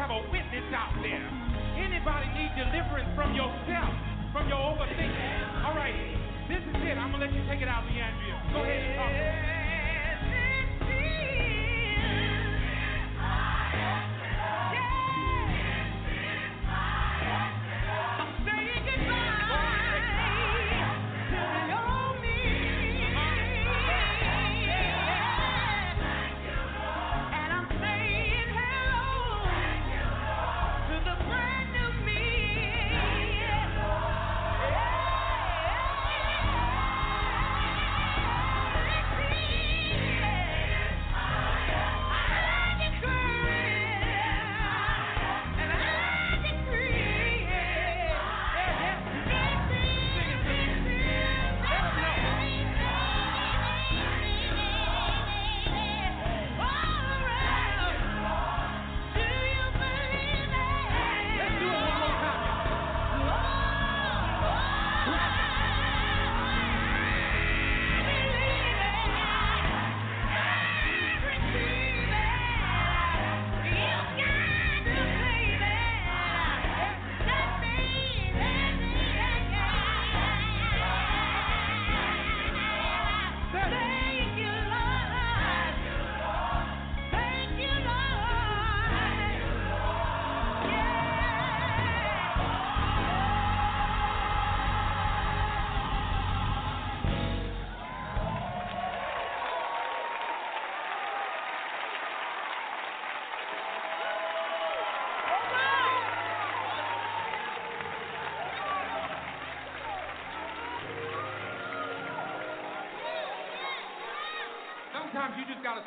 have 0.00 0.08
a 0.08 0.24
witness 0.32 0.64
out 0.72 0.96
there? 1.04 1.28
Anybody 1.76 2.24
need 2.32 2.56
deliverance 2.56 3.12
from 3.12 3.36
yourself, 3.36 3.92
from 4.32 4.48
your 4.48 4.56
overthinking? 4.56 5.64
All 5.68 5.76
right, 5.76 5.92
this 6.48 6.64
is 6.64 6.76
it. 6.88 6.96
I'm 6.96 7.12
gonna 7.12 7.26
let 7.26 7.34
you 7.34 7.44
take 7.44 7.60
it 7.60 7.68
out, 7.68 7.84
Leandria. 7.84 8.52
Go 8.52 8.64
ahead 8.64 8.80
and 8.80 8.96
talk. 8.96 9.49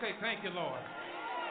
Say, 0.03 0.11
Thank 0.19 0.43
you, 0.43 0.51
Lord. 0.51 0.83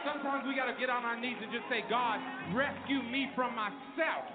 Sometimes 0.04 0.44
we 0.44 0.52
got 0.52 0.68
to 0.68 0.76
get 0.76 0.92
on 0.92 1.08
our 1.08 1.16
knees 1.16 1.40
and 1.40 1.48
just 1.48 1.64
say, 1.72 1.80
God, 1.88 2.20
rescue 2.52 3.00
me 3.00 3.32
from 3.32 3.56
myself. 3.56 4.28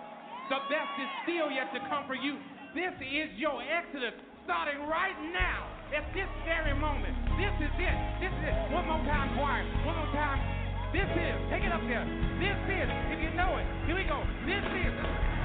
The 0.49 0.57
best 0.73 0.89
is 0.97 1.09
still 1.21 1.53
yet 1.53 1.69
to 1.77 1.79
come 1.85 2.09
for 2.09 2.17
you. 2.17 2.41
This 2.73 2.97
is 2.97 3.29
your 3.37 3.61
exodus 3.61 4.17
starting 4.41 4.81
right 4.89 5.17
now 5.29 5.69
at 5.93 6.07
this 6.17 6.29
very 6.49 6.73
moment. 6.73 7.13
This 7.37 7.53
is 7.61 7.73
it. 7.77 7.97
This 8.23 8.33
is 8.33 8.43
it. 8.47 8.57
One 8.73 8.89
more 8.89 9.03
time, 9.05 9.37
choir. 9.37 9.61
One 9.85 10.01
more 10.01 10.13
time. 10.15 10.39
This 10.95 11.05
is. 11.05 11.37
Take 11.51 11.67
it 11.67 11.71
up 11.75 11.83
there. 11.85 12.07
This 12.41 12.57
is. 12.73 12.89
If 13.13 13.19
you 13.21 13.29
know 13.37 13.59
it. 13.59 13.67
Here 13.85 13.97
we 13.99 14.07
go. 14.07 14.23
This 14.47 14.65
is. 14.65 15.36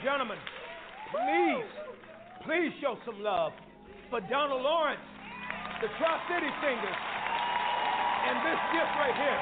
And 0.00 0.08
gentlemen, 0.08 0.40
please, 1.12 1.68
please 2.48 2.72
show 2.80 2.96
some 3.04 3.20
love 3.20 3.52
for 4.08 4.24
Donald 4.32 4.64
Lawrence, 4.64 5.04
the 5.84 5.92
Tri 6.00 6.16
City 6.24 6.48
Singers, 6.64 7.00
and 8.24 8.40
this 8.40 8.60
gift 8.72 8.92
right 8.96 9.12
here, 9.12 9.40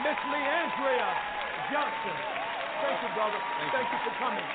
Miss 0.00 0.16
Leandria 0.32 1.10
Johnson. 1.68 2.16
Thank 2.88 3.04
you, 3.04 3.10
brother. 3.20 3.40
Thank 3.68 3.88
you 3.92 4.00
for 4.00 4.14
coming. 4.16 4.48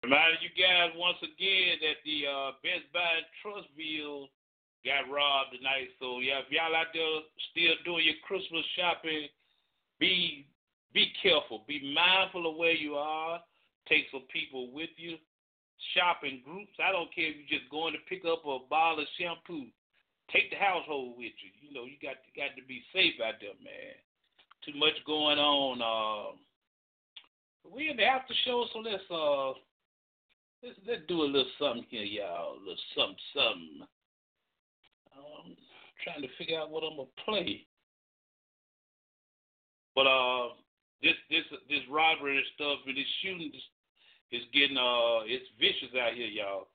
Reminding 0.00 0.40
you 0.40 0.52
guys 0.56 0.96
once 0.96 1.20
again 1.20 1.84
that 1.84 2.00
the 2.08 2.18
uh, 2.32 2.50
Best 2.64 2.88
Buy 2.96 3.20
in 3.20 3.28
Trussville 3.44 4.32
got 4.88 5.04
robbed 5.12 5.52
tonight. 5.52 5.92
So 6.00 6.24
yeah, 6.24 6.40
if 6.40 6.48
y'all 6.48 6.72
out 6.72 6.96
there 6.96 7.28
still 7.52 7.76
doing 7.84 8.08
your 8.08 8.16
Christmas 8.24 8.64
shopping, 8.72 9.28
be 10.00 10.48
be 10.92 11.12
careful. 11.22 11.64
Be 11.68 11.94
mindful 11.94 12.50
of 12.50 12.56
where 12.56 12.72
you 12.74 12.94
are. 12.94 13.40
Take 13.88 14.06
some 14.10 14.24
people 14.32 14.72
with 14.72 14.90
you. 14.96 15.16
shopping 15.94 16.42
groups. 16.44 16.72
I 16.82 16.92
don't 16.92 17.12
care 17.14 17.30
if 17.30 17.36
you're 17.36 17.58
just 17.60 17.70
going 17.70 17.94
to 17.94 18.08
pick 18.08 18.24
up 18.24 18.44
a 18.44 18.58
bottle 18.68 19.00
of 19.00 19.08
shampoo. 19.18 19.66
Take 20.32 20.50
the 20.50 20.56
household 20.56 21.16
with 21.16 21.32
you. 21.42 21.50
You 21.60 21.74
know, 21.74 21.84
you 21.84 21.96
got 22.00 22.16
got 22.36 22.54
to 22.56 22.62
be 22.68 22.82
safe 22.92 23.14
out 23.24 23.34
there, 23.40 23.56
man. 23.62 23.96
Too 24.64 24.78
much 24.78 24.94
going 25.06 25.38
on. 25.38 25.82
Uh, 25.82 26.36
we 27.74 27.90
in 27.90 27.96
the 27.96 28.04
after 28.04 28.34
show, 28.44 28.66
so 28.72 28.78
let's 28.78 29.02
uh 29.10 29.48
let's 30.62 30.78
let's 30.86 31.02
do 31.08 31.22
a 31.22 31.24
little 31.24 31.50
something 31.58 31.84
here, 31.88 32.04
y'all. 32.04 32.54
A 32.54 32.60
little 32.60 32.76
something, 32.94 33.16
something. 33.34 33.82
Um, 35.16 35.56
trying 36.04 36.22
to 36.22 36.28
figure 36.38 36.58
out 36.58 36.70
what 36.70 36.84
I'm 36.84 36.96
gonna 36.96 37.08
play. 37.24 37.66
But 39.94 40.06
uh, 40.06 40.48
this 41.02 41.16
this 41.30 41.44
this 41.68 41.84
robbery 41.90 42.36
and 42.36 42.46
stuff 42.54 42.78
and 42.86 42.96
this 42.96 43.08
shooting 43.22 43.52
is, 43.54 43.66
is 44.32 44.44
getting 44.52 44.76
uh 44.76 45.24
it's 45.24 45.48
vicious 45.58 45.94
out 45.96 46.14
here, 46.14 46.28
y'all. 46.28 46.68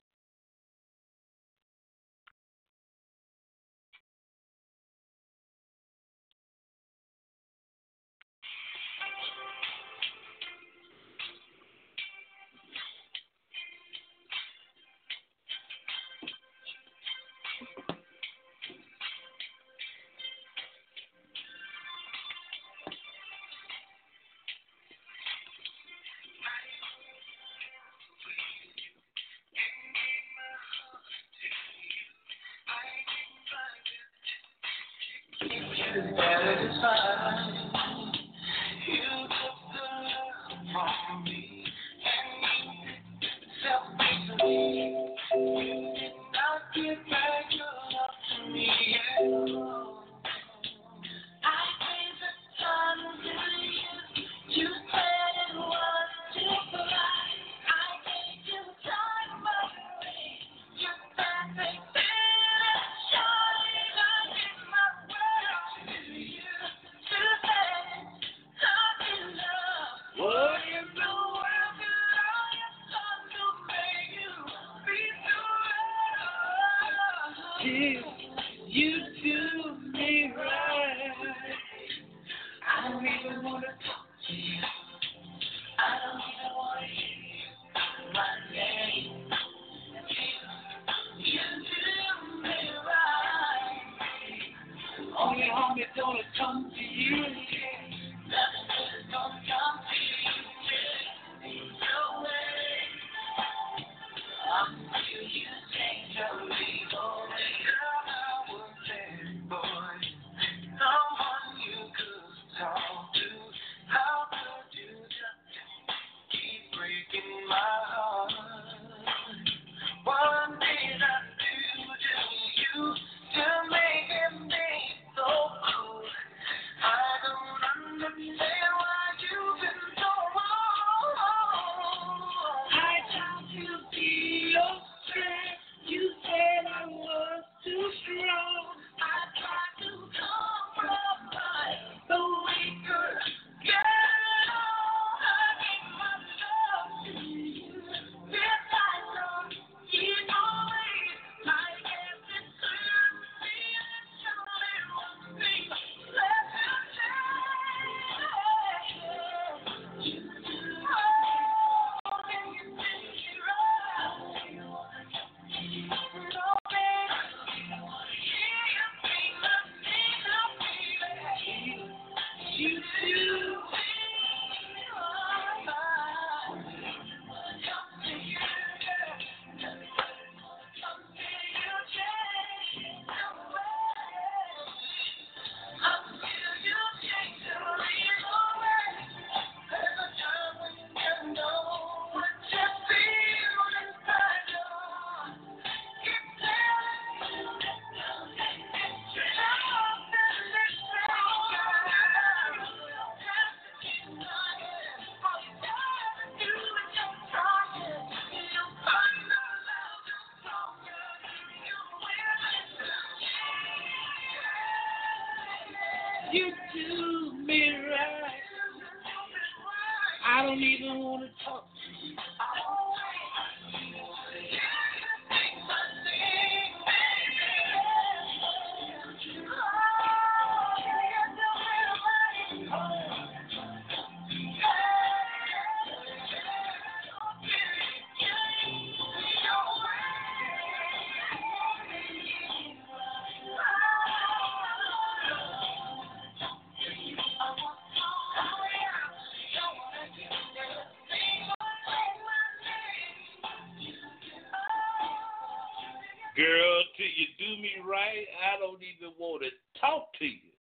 Right, 257.88 258.28
I 258.42 258.60
don't 258.60 258.82
even 258.82 259.14
want 259.18 259.44
to 259.44 259.50
talk 259.80 260.14
to 260.20 260.26
you. 260.26 260.52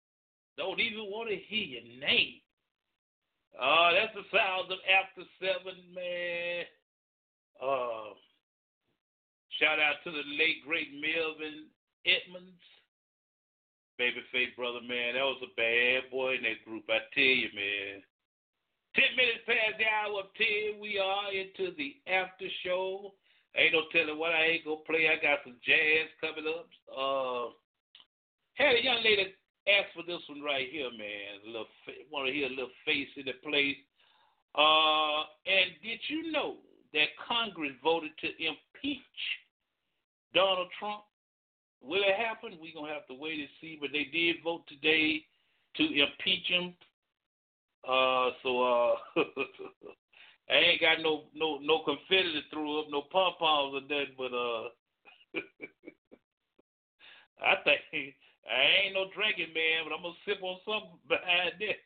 Don't 0.56 0.80
even 0.80 1.10
want 1.10 1.28
to 1.30 1.36
hear 1.36 1.80
your 1.80 1.88
name. 2.01 2.40
Uh, 3.59 3.92
that's 3.92 4.14
the 4.14 4.26
sounds 4.30 4.70
of 4.70 4.78
after 4.86 5.22
seven, 5.40 5.78
man. 5.94 6.64
Uh, 7.62 8.14
Shout 9.60 9.78
out 9.78 10.02
to 10.02 10.10
the 10.10 10.26
late 10.34 10.66
great 10.66 10.90
Melvin 10.90 11.70
Edmonds. 12.02 12.59
Babyface 14.01 14.51
brother, 14.59 14.82
man, 14.82 15.14
that 15.14 15.22
was 15.22 15.38
a 15.46 15.55
bad 15.55 16.10
boy 16.10 16.34
in 16.34 16.42
that 16.42 16.64
group. 16.66 16.82
I 16.90 17.06
tell 17.14 17.22
you, 17.22 17.46
man. 17.55 18.02
Ten 18.98 19.14
minutes 19.14 19.46
past 19.46 19.78
the 19.78 19.86
hour 19.86 20.26
of 20.26 20.34
ten, 20.34 20.82
we 20.82 20.98
are 20.98 21.30
into 21.30 21.70
the 21.78 21.94
after 22.10 22.51
show. 22.66 23.14
Ain't 23.56 23.72
no 23.72 23.82
telling 23.93 24.18
what 24.18 24.32
I 24.32 24.47
ain't 24.47 24.64
gonna 24.64 24.82
play. 24.86 25.09
I 25.09 25.22
got 25.22 25.39
some 25.44 25.56
jazz 25.64 26.10
coming 26.20 26.51
up. 26.51 26.66
Uh, 26.90 27.55
had 28.55 28.74
a 28.74 28.85
young 28.85 29.02
lady 29.05 29.35
ask 29.68 29.94
for 29.94 30.02
this 30.02 30.20
one 30.28 30.43
right 30.43 30.68
here, 30.70 30.90
man. 30.90 31.43
A 31.44 31.47
little 31.47 31.66
want 32.10 32.26
to 32.26 32.32
hear 32.32 32.47
a 32.47 32.51
little 32.51 32.74
face 32.85 33.09
in 33.16 33.26
the 33.26 33.39
place. 33.43 33.76
Uh, 34.55 35.22
and 35.47 35.74
did 35.82 35.98
you 36.09 36.31
know 36.31 36.56
that 36.93 37.14
Congress 37.28 37.72
voted 37.82 38.10
to 38.20 38.28
impeach 38.28 39.01
Donald 40.35 40.68
Trump? 40.78 41.02
Will 41.82 42.02
it 42.02 42.16
happen? 42.16 42.59
We're 42.60 42.74
gonna 42.74 42.93
have 42.93 43.06
to 43.09 43.14
wait 43.14 43.39
and 43.40 43.48
see. 43.60 43.78
But 43.81 43.90
they 43.93 44.05
did 44.12 44.43
vote 44.43 44.62
today 44.68 45.22
to 45.76 45.82
impeach 45.82 46.47
him. 46.47 46.74
Uh, 47.86 48.31
so 48.43 48.62
uh, 48.62 48.94
I 50.51 50.55
ain't 50.55 50.81
got 50.81 51.01
no 51.01 51.25
no 51.35 51.59
no 51.62 51.81
confetti 51.85 52.33
to 52.35 52.43
throw 52.53 52.81
up, 52.81 52.87
no 52.91 53.03
pom 53.11 53.33
poms 53.39 53.75
or 53.75 53.81
nothing. 53.81 54.15
But 54.19 54.33
uh, 54.33 54.69
I 57.41 57.57
think 57.65 58.15
I 58.45 58.85
ain't 58.85 58.95
no 58.95 59.07
drinking 59.16 59.55
man, 59.55 59.89
but 59.89 59.95
I'm 59.95 60.03
gonna 60.03 60.15
sip 60.25 60.43
on 60.43 60.59
something 60.65 60.99
behind 61.09 61.57
that. 61.61 61.81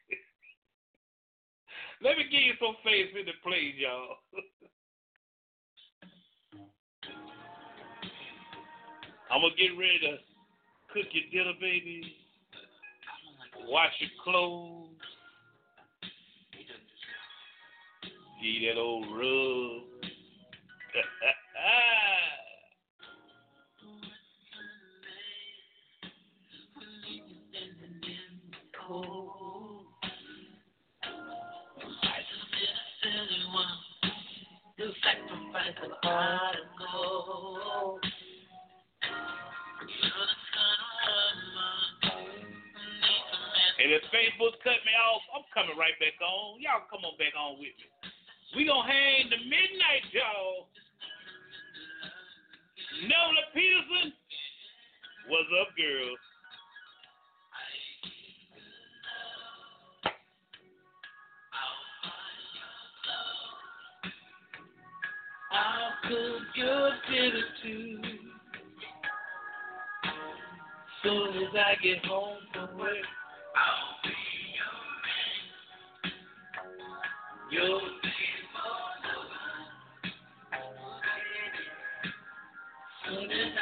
Let 2.02 2.18
me 2.18 2.24
give 2.30 2.42
you 2.42 2.54
some 2.58 2.76
face 2.84 3.10
in 3.14 3.26
the 3.26 3.32
place, 3.42 3.74
y'all. 3.78 4.18
I'm 9.30 9.42
gonna 9.42 9.54
get 9.54 9.78
ready 9.78 9.98
to 10.02 10.18
cook 10.92 11.06
your 11.12 11.30
dinner, 11.30 11.54
baby. 11.60 12.02
Wash 13.68 13.92
your 14.00 14.10
clothes. 14.24 15.07
Give 18.40 18.74
that 18.74 18.80
old 18.80 19.06
rub. 19.16 19.82
And 43.78 43.92
if 43.92 44.02
Facebook 44.12 44.58
cut 44.64 44.84
me 44.84 44.92
off, 44.92 45.22
I'm 45.32 45.44
coming 45.54 45.78
right 45.78 45.94
back 46.00 46.20
on. 46.20 46.60
Y'all 46.60 46.84
come 46.90 47.04
on 47.06 47.16
back 47.16 47.32
on 47.38 47.56
with 47.56 47.72
me. 47.78 47.97
We 48.58 48.66
gonna 48.66 48.88
hang 48.88 49.30
the 49.30 49.36
midnight, 49.36 50.02
y'all. 50.10 50.66
Nola 53.02 53.42
Peterson, 53.54 54.12
what's 55.28 55.48
up, 55.60 55.68
girl? 55.76 56.16
I'll 65.52 65.92
cook 66.08 66.42
your 66.56 66.90
dinner 67.12 67.44
too. 67.62 68.00
Soon 71.04 71.28
as 71.36 71.54
I 71.54 71.76
get 71.80 72.04
home 72.06 72.38
from 72.52 72.76
work, 72.76 73.06
I'll 73.54 74.02
be 74.02 74.10
your 77.52 77.62
man. 77.62 77.82
Your 77.92 78.07
Good 83.08 83.57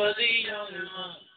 If 0.00 0.16
I 0.16 1.27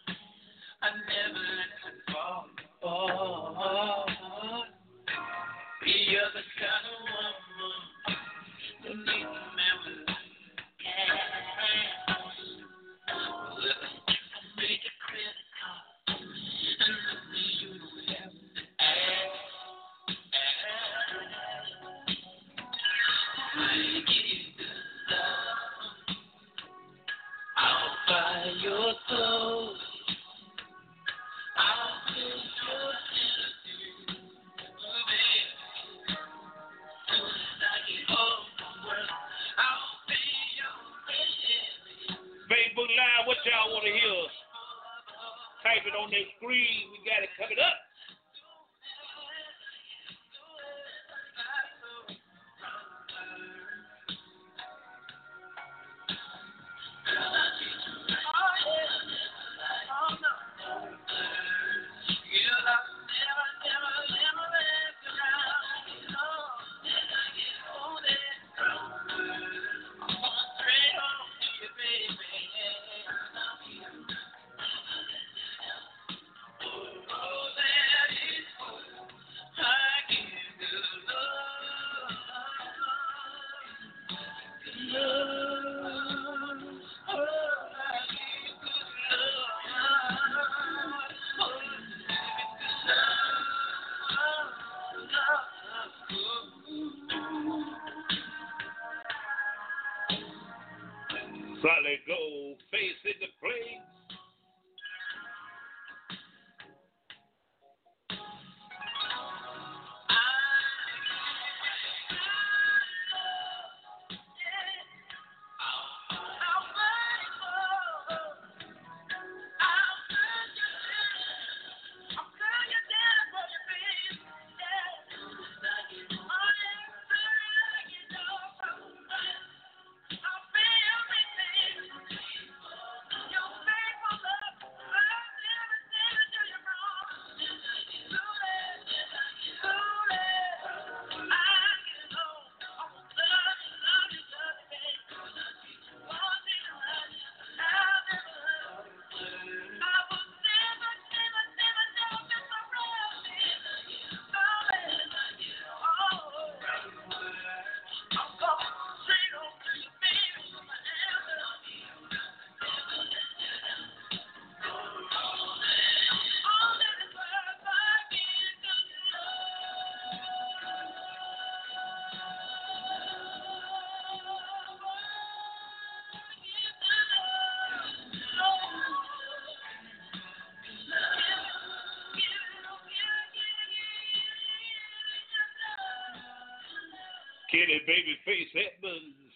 Kitty 187.51 187.83
baby 187.83 188.15
face 188.23 188.47
happens. 188.55 189.27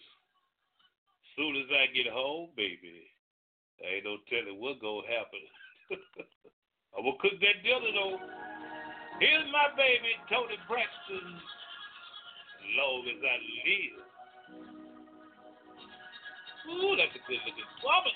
Soon 1.36 1.52
as 1.60 1.68
I 1.68 1.92
get 1.92 2.08
home, 2.08 2.48
baby, 2.56 3.04
I 3.84 4.00
ain't 4.00 4.08
no 4.08 4.16
telling 4.32 4.56
what 4.56 4.80
gonna 4.80 5.04
happen. 5.04 5.44
I 6.96 7.04
will 7.04 7.20
cook 7.20 7.36
that 7.44 7.60
dinner 7.60 7.92
though. 7.92 8.16
Here's 9.20 9.44
my 9.52 9.68
baby, 9.76 10.16
Toni 10.32 10.56
Braxton. 10.64 11.28
As 11.28 12.70
long 12.80 13.04
as 13.04 13.20
I 13.20 13.36
live. 13.36 14.00
Ooh, 16.72 16.96
that's 16.96 17.12
a 17.12 17.22
good 17.28 17.40
looking 17.44 17.68
woman. 17.84 18.15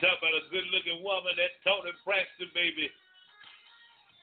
talk 0.00 0.18
about 0.18 0.36
a 0.36 0.48
good 0.52 0.66
looking 0.72 1.02
woman 1.02 1.32
that 1.36 1.56
Toni 1.64 1.92
Braxton, 2.04 2.50
baby, 2.52 2.90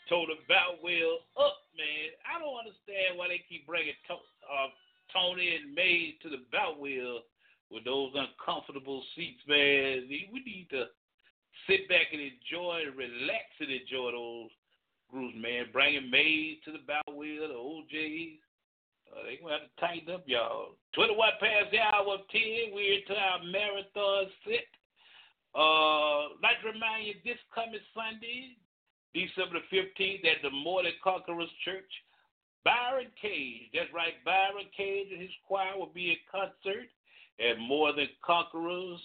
told 0.10 0.30
him 0.30 0.42
about 0.46 0.84
well 0.84 1.24
up, 1.40 1.64
man. 1.78 2.14
I 2.28 2.40
don't 2.40 2.60
understand 2.60 3.18
why 3.18 3.30
they 3.32 3.42
keep 3.48 3.66
bringing 3.66 3.96
to- 4.08 4.30
uh, 4.46 4.70
Tony 5.12 5.56
and 5.56 5.74
May 5.74 6.18
to 6.22 6.30
the 6.30 6.44
Boutwell 6.52 7.24
with 7.70 7.86
those 7.86 8.14
uncomfortable 8.16 9.04
seats, 9.16 9.42
man. 9.48 10.08
We 10.10 10.44
need 10.46 10.68
to 10.72 10.90
sit 11.68 11.88
back 11.88 12.12
and 12.12 12.22
enjoy 12.22 12.86
relax 12.96 13.46
and 13.60 13.72
enjoy 13.72 14.12
those 14.12 14.52
groups, 15.10 15.36
man. 15.38 15.72
Bringing 15.72 16.10
May 16.10 16.60
to 16.66 16.72
the 16.72 16.84
Boutwell, 16.86 17.48
the 17.48 17.56
O'Jays. 17.56 18.40
Uh, 19.14 19.24
they 19.24 19.38
gonna 19.38 19.60
have 19.60 19.70
to 19.70 19.80
tighten 19.80 20.14
up, 20.14 20.24
y'all. 20.26 20.76
21 20.94 21.38
past 21.40 21.70
the 21.72 21.80
hour 21.80 22.18
of 22.18 22.28
10, 22.30 22.74
we're 22.74 22.98
into 22.98 23.14
our 23.14 23.44
marathon 23.44 24.26
remind 26.94 27.08
you, 27.08 27.14
this 27.26 27.40
coming 27.54 27.80
Sunday, 27.94 28.58
December 29.14 29.60
the 29.60 29.78
15th, 29.78 30.26
at 30.26 30.42
the 30.42 30.50
More 30.50 30.84
Than 30.84 30.94
Conquerors 31.04 31.50
Church, 31.66 31.90
Byron 32.64 33.08
Cage, 33.22 33.70
that's 33.74 33.92
right, 33.94 34.14
Byron 34.26 34.70
Cage 34.76 35.08
and 35.12 35.22
his 35.22 35.34
choir 35.48 35.78
will 35.78 35.92
be 35.94 36.12
in 36.12 36.22
concert 36.32 36.88
at 37.40 37.60
More 37.60 37.94
Than 37.94 38.08
Conquerors 38.24 39.02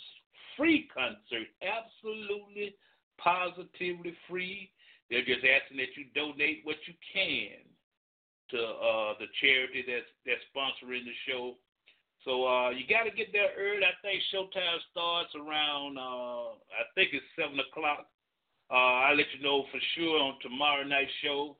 free 0.56 0.88
concert. 0.92 1.48
Absolutely, 1.62 2.74
positively 3.18 4.14
free. 4.28 4.70
They're 5.10 5.24
just 5.24 5.44
asking 5.44 5.78
that 5.78 5.96
you 5.96 6.06
donate 6.14 6.60
what 6.64 6.76
you 6.86 6.94
can 7.14 7.64
to 8.50 8.58
uh, 8.58 9.12
the 9.20 9.28
charity 9.40 9.84
that's 9.86 10.10
that's 10.26 10.44
sponsoring 10.52 11.04
the 11.04 11.16
show. 11.28 11.54
So 12.24 12.44
uh, 12.44 12.70
you 12.70 12.84
got 12.90 13.04
to 13.04 13.14
get 13.14 13.32
there 13.32 13.54
early. 13.56 13.86
I 13.86 13.94
think 14.02 14.20
showtime 14.34 14.82
starts 14.90 15.32
around 15.38 15.96
uh, 15.96 16.57
think 16.98 17.14
it's 17.14 17.30
seven 17.38 17.62
o'clock. 17.62 18.10
Uh, 18.66 19.06
I'll 19.06 19.16
let 19.16 19.30
you 19.30 19.38
know 19.38 19.62
for 19.70 19.78
sure 19.94 20.18
on 20.18 20.34
tomorrow 20.42 20.82
night's 20.82 21.14
show, 21.22 21.54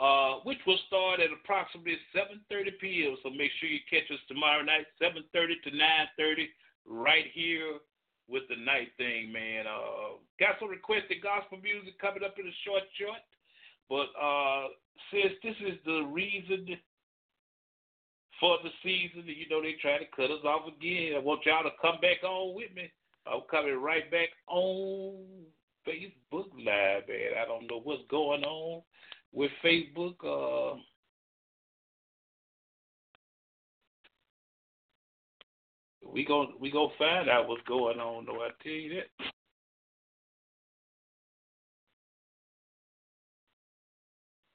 uh, 0.00 0.40
which 0.48 0.58
will 0.66 0.80
start 0.88 1.20
at 1.20 1.28
approximately 1.28 2.00
7:30 2.16 2.80
p.m. 2.80 3.20
So 3.22 3.28
make 3.28 3.52
sure 3.60 3.68
you 3.68 3.84
catch 3.84 4.08
us 4.08 4.24
tomorrow 4.26 4.64
night, 4.64 4.88
7:30 4.96 5.60
to 5.68 5.70
9:30, 5.76 6.48
right 6.88 7.28
here 7.36 7.84
with 8.26 8.48
the 8.48 8.56
night 8.56 8.96
thing, 8.96 9.30
man. 9.30 9.68
Uh, 9.68 10.16
got 10.40 10.56
some 10.58 10.72
requested 10.72 11.20
gospel 11.20 11.60
music 11.60 12.00
coming 12.00 12.24
up 12.24 12.40
in 12.40 12.48
a 12.48 12.56
short 12.64 12.88
short, 12.96 13.20
but 13.92 14.08
uh, 14.16 14.72
since 15.12 15.36
this 15.44 15.58
is 15.68 15.76
the 15.84 16.08
reason 16.08 16.64
for 18.40 18.56
the 18.64 18.72
season, 18.80 19.28
you 19.28 19.46
know 19.52 19.60
they 19.60 19.76
try 19.84 20.00
to 20.00 20.08
cut 20.16 20.32
us 20.32 20.42
off 20.48 20.64
again. 20.64 21.12
I 21.12 21.20
want 21.20 21.44
y'all 21.44 21.62
to 21.62 21.76
come 21.84 22.00
back 22.00 22.24
on 22.24 22.56
with 22.56 22.72
me. 22.74 22.88
I'm 23.26 23.40
coming 23.50 23.80
right 23.80 24.10
back 24.10 24.28
on 24.48 25.16
Facebook 25.86 26.50
Live, 26.54 27.08
man. 27.08 27.32
I 27.42 27.46
don't 27.46 27.68
know 27.70 27.80
what's 27.82 28.02
going 28.10 28.44
on 28.44 28.82
with 29.32 29.50
Facebook. 29.64 30.14
Uh, 30.22 30.78
we 36.12 36.24
gon' 36.24 36.54
we 36.60 36.70
gonna 36.70 36.92
find 36.98 37.28
out 37.28 37.48
what's 37.48 37.62
going 37.66 37.98
on, 37.98 38.26
though. 38.26 38.42
I 38.42 38.50
tell 38.62 38.72
you 38.72 38.94
that. 38.96 39.26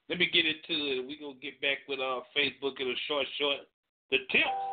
Let 0.08 0.18
me 0.18 0.28
get 0.32 0.44
into 0.44 1.00
it. 1.00 1.06
We 1.06 1.18
gonna 1.20 1.34
get 1.40 1.60
back 1.60 1.78
with 1.88 2.00
uh 2.00 2.20
Facebook 2.36 2.80
in 2.80 2.88
a 2.88 2.94
short, 3.06 3.26
short. 3.38 3.58
The 4.10 4.18
tips. 4.30 4.69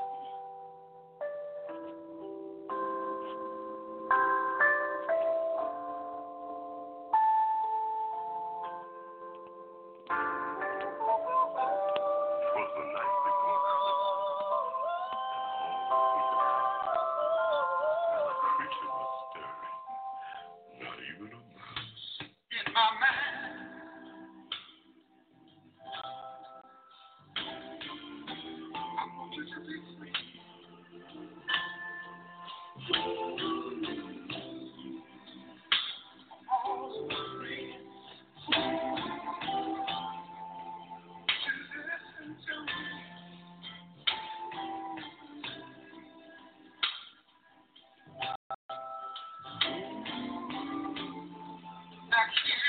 Yeah. 52.28 52.67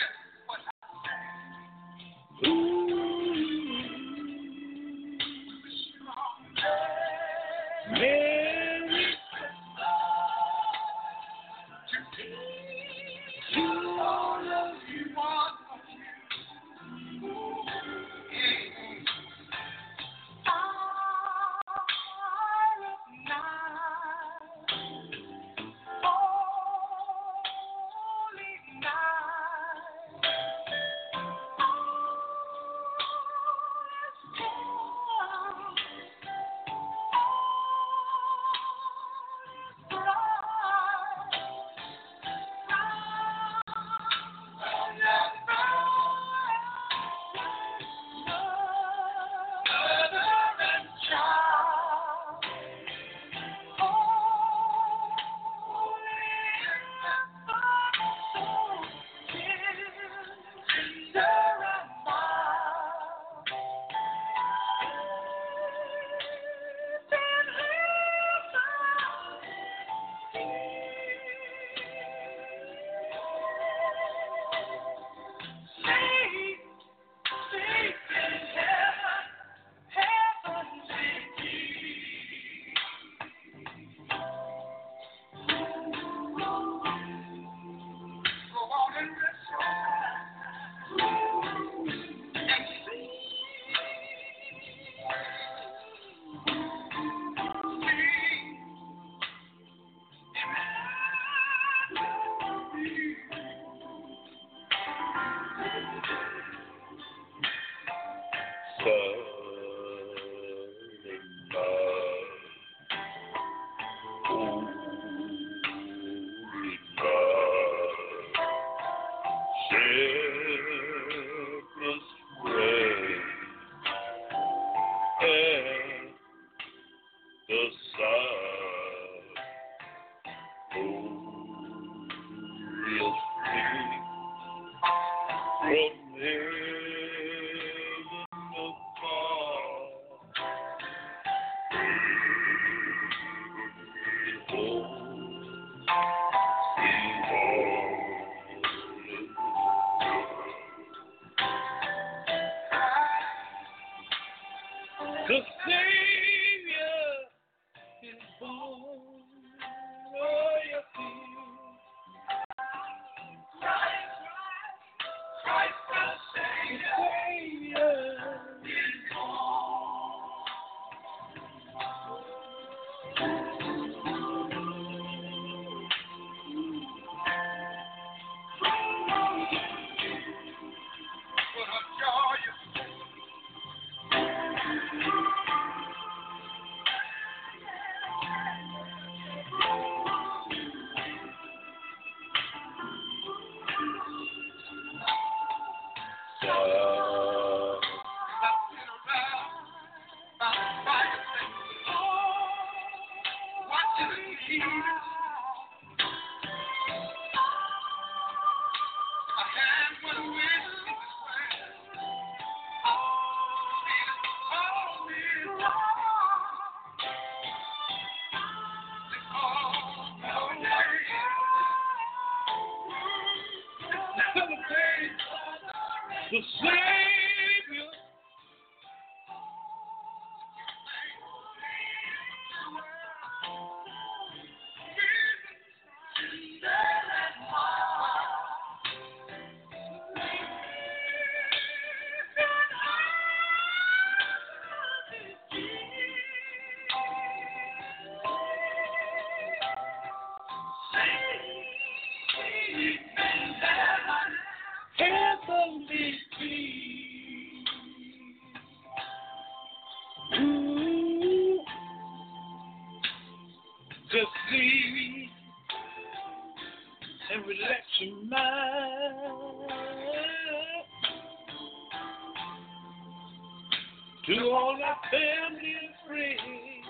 To 274.28 274.34
all 274.50 274.76
our 274.84 274.96
family 275.10 275.72
and 275.72 275.94
friends, 276.06 276.86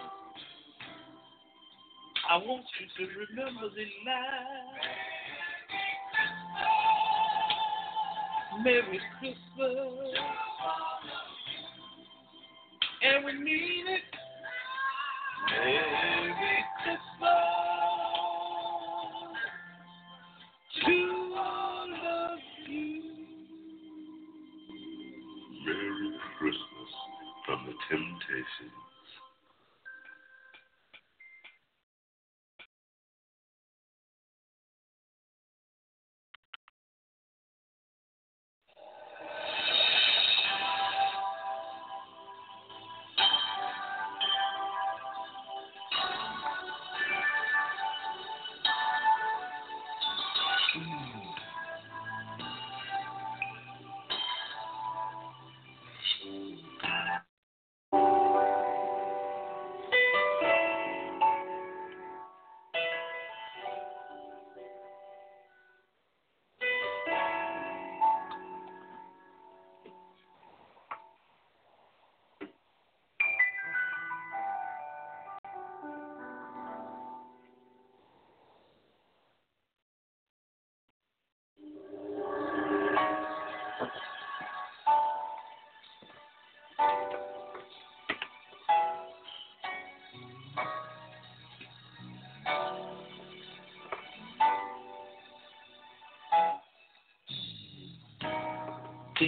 I 2.29 2.37
want 2.39 2.65
you 2.81 3.07
to 3.07 3.13
remember 3.31 3.69
the 3.77 3.87
line. 4.05 4.89
Merry 8.65 9.01
Christmas. 9.21 10.19
And 13.05 13.25
we 13.25 13.33
mean 13.35 13.87
it. 13.87 14.03
Merry 15.65 16.65
Christmas 16.83 17.58
the 28.29 28.98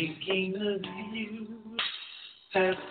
Thinking 0.01 0.55
of 0.57 0.81
you, 1.15 1.47
that's 2.55 2.90